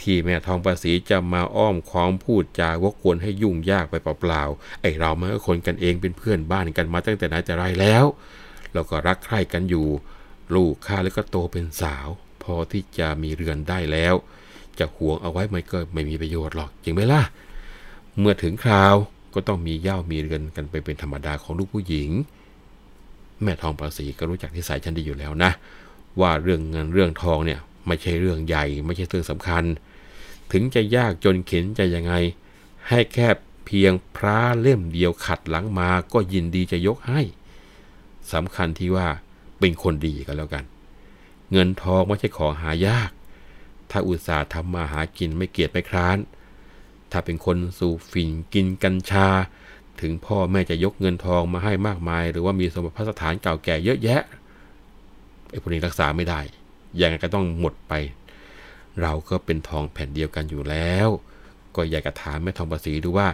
[0.00, 8.04] ที่แม่ทองประสีจะมาอ้อมค้อมพูดจาวกวนให้ยุ่งยากไปเปล่าๆไอเราเมื่อคนกันเองเป็นเพื่อนบ้านกันมาตั้งแต่ไหนแต่ไรแล้ว
[8.72, 9.86] เราก็รักใคร่กันอยู่
[10.54, 12.08] ลูกข้าแล้วก็โตเป็นสาว
[12.42, 14.14] พอที่จะมีเรือนได้แล้ว
[14.78, 17.22] จะหวงเอาไว้มันก็ไม่มีประโยชน์หรอกจริงไหมล่ะ
[18.18, 18.94] เมื่อถึงคราว
[19.38, 22.10] ก็ต้องมีเย่ามีเรือนกันไปเป็นธรรมดาของลูกผู้หญิง
[23.42, 25.50] แม่ทองประสีก็รู้จักที่สายฉันดีอยู่แล้วนะ
[26.20, 29.64] ว่าเรื่องเงินเรื่องทองเนี่ยไม่ใช่เรื่องใหญ่ ไม่ใช่เรื่องสำคัญ
[30.52, 32.14] ถึงจะยากจนเข็นจะยังไง
[32.88, 33.28] ให้แค่
[33.66, 37.20] เพียงพระเล่มเดียวขัดหลังมาก็ยินดีจะยกให้
[38.32, 39.08] สำคัญที่ว่า
[39.58, 40.64] เป็นคนดีก็แล้วกัน
[41.52, 43.10] เงินทองไม่ใช่ของหายาก
[43.90, 46.18] ถ้าอุตส่าห์ทำมาหากินไม่เกียจไม่คร้าน
[47.12, 49.28] ถ้าเป็นคนสูบฝิ่นกินกัญชา
[50.00, 54.22] ถึงพ่อแม่จะยกเงินทองมาให้มากมาย หรือว่ามีสมบัติพัสถานเก่าแก่เยอะแยะ
[55.50, 56.40] ไอ้พวกนี้รักษาไม่ได้
[57.00, 57.92] ยังไงก็ต้องหมดไป
[59.02, 61.08] เราก็เป็นทองแผ่นเดียวกันอยู่แล้ว
[61.76, 63.28] ก็อยากจะถามแม่ทองประสีดูว่า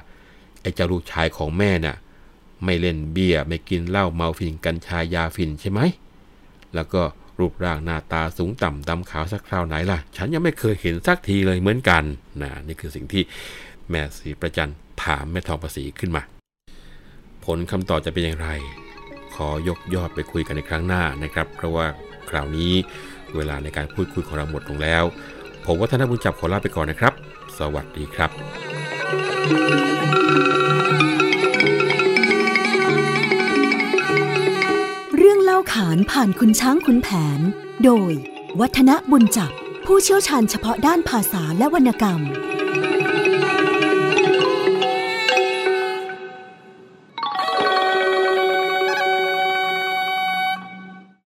[0.63, 1.97] ไอ้เจ้าลูกชายของแม่น่ะ
[2.65, 5.81] ไม่เล่นเบียร์ไม่กินเหล้าเมาฝิ่นกัญชายาฝิ่นใช่ไหม
[6.75, 7.03] แล้วก็
[7.39, 12.05] รูปร่างหน้าตาสูงต่ำดำขาวสักคราวไหนล่ะ ฉันยังไม่เคยเห็นสักทีเลยเหมือนกัน
[12.43, 13.23] นะนี่คือสิ่งที่
[13.91, 14.71] แม่สีประจัน
[15.05, 16.23] ถามแม่ทองประสีขึ้นมา
[17.45, 18.49] ผลคำตอบจะเป็นอย่างไร
[19.35, 21.87] ขอยกยอดไปคุยกันในครั้งหน้านะครับ เพราะว่า
[22.31, 22.73] คราวนี้
[23.37, 25.05] เวลาในการพูดคุยของเราหมดลงแล้ว
[25.65, 27.13] ผมวัฒนบุญจับขอลาไปก่อนนะครับ
[27.59, 28.31] สวัสดีครับ
[35.17, 37.09] เรื่องเล่าขานผ่านคุณช้างคุณแผ
[37.39, 37.41] น
[37.85, 38.13] โดย
[38.61, 39.53] วัฒนบุญจับ
[39.87, 42.21] ผู้เชี่ยวชาญเฉพาะด้านภาษาและวรรณกรรม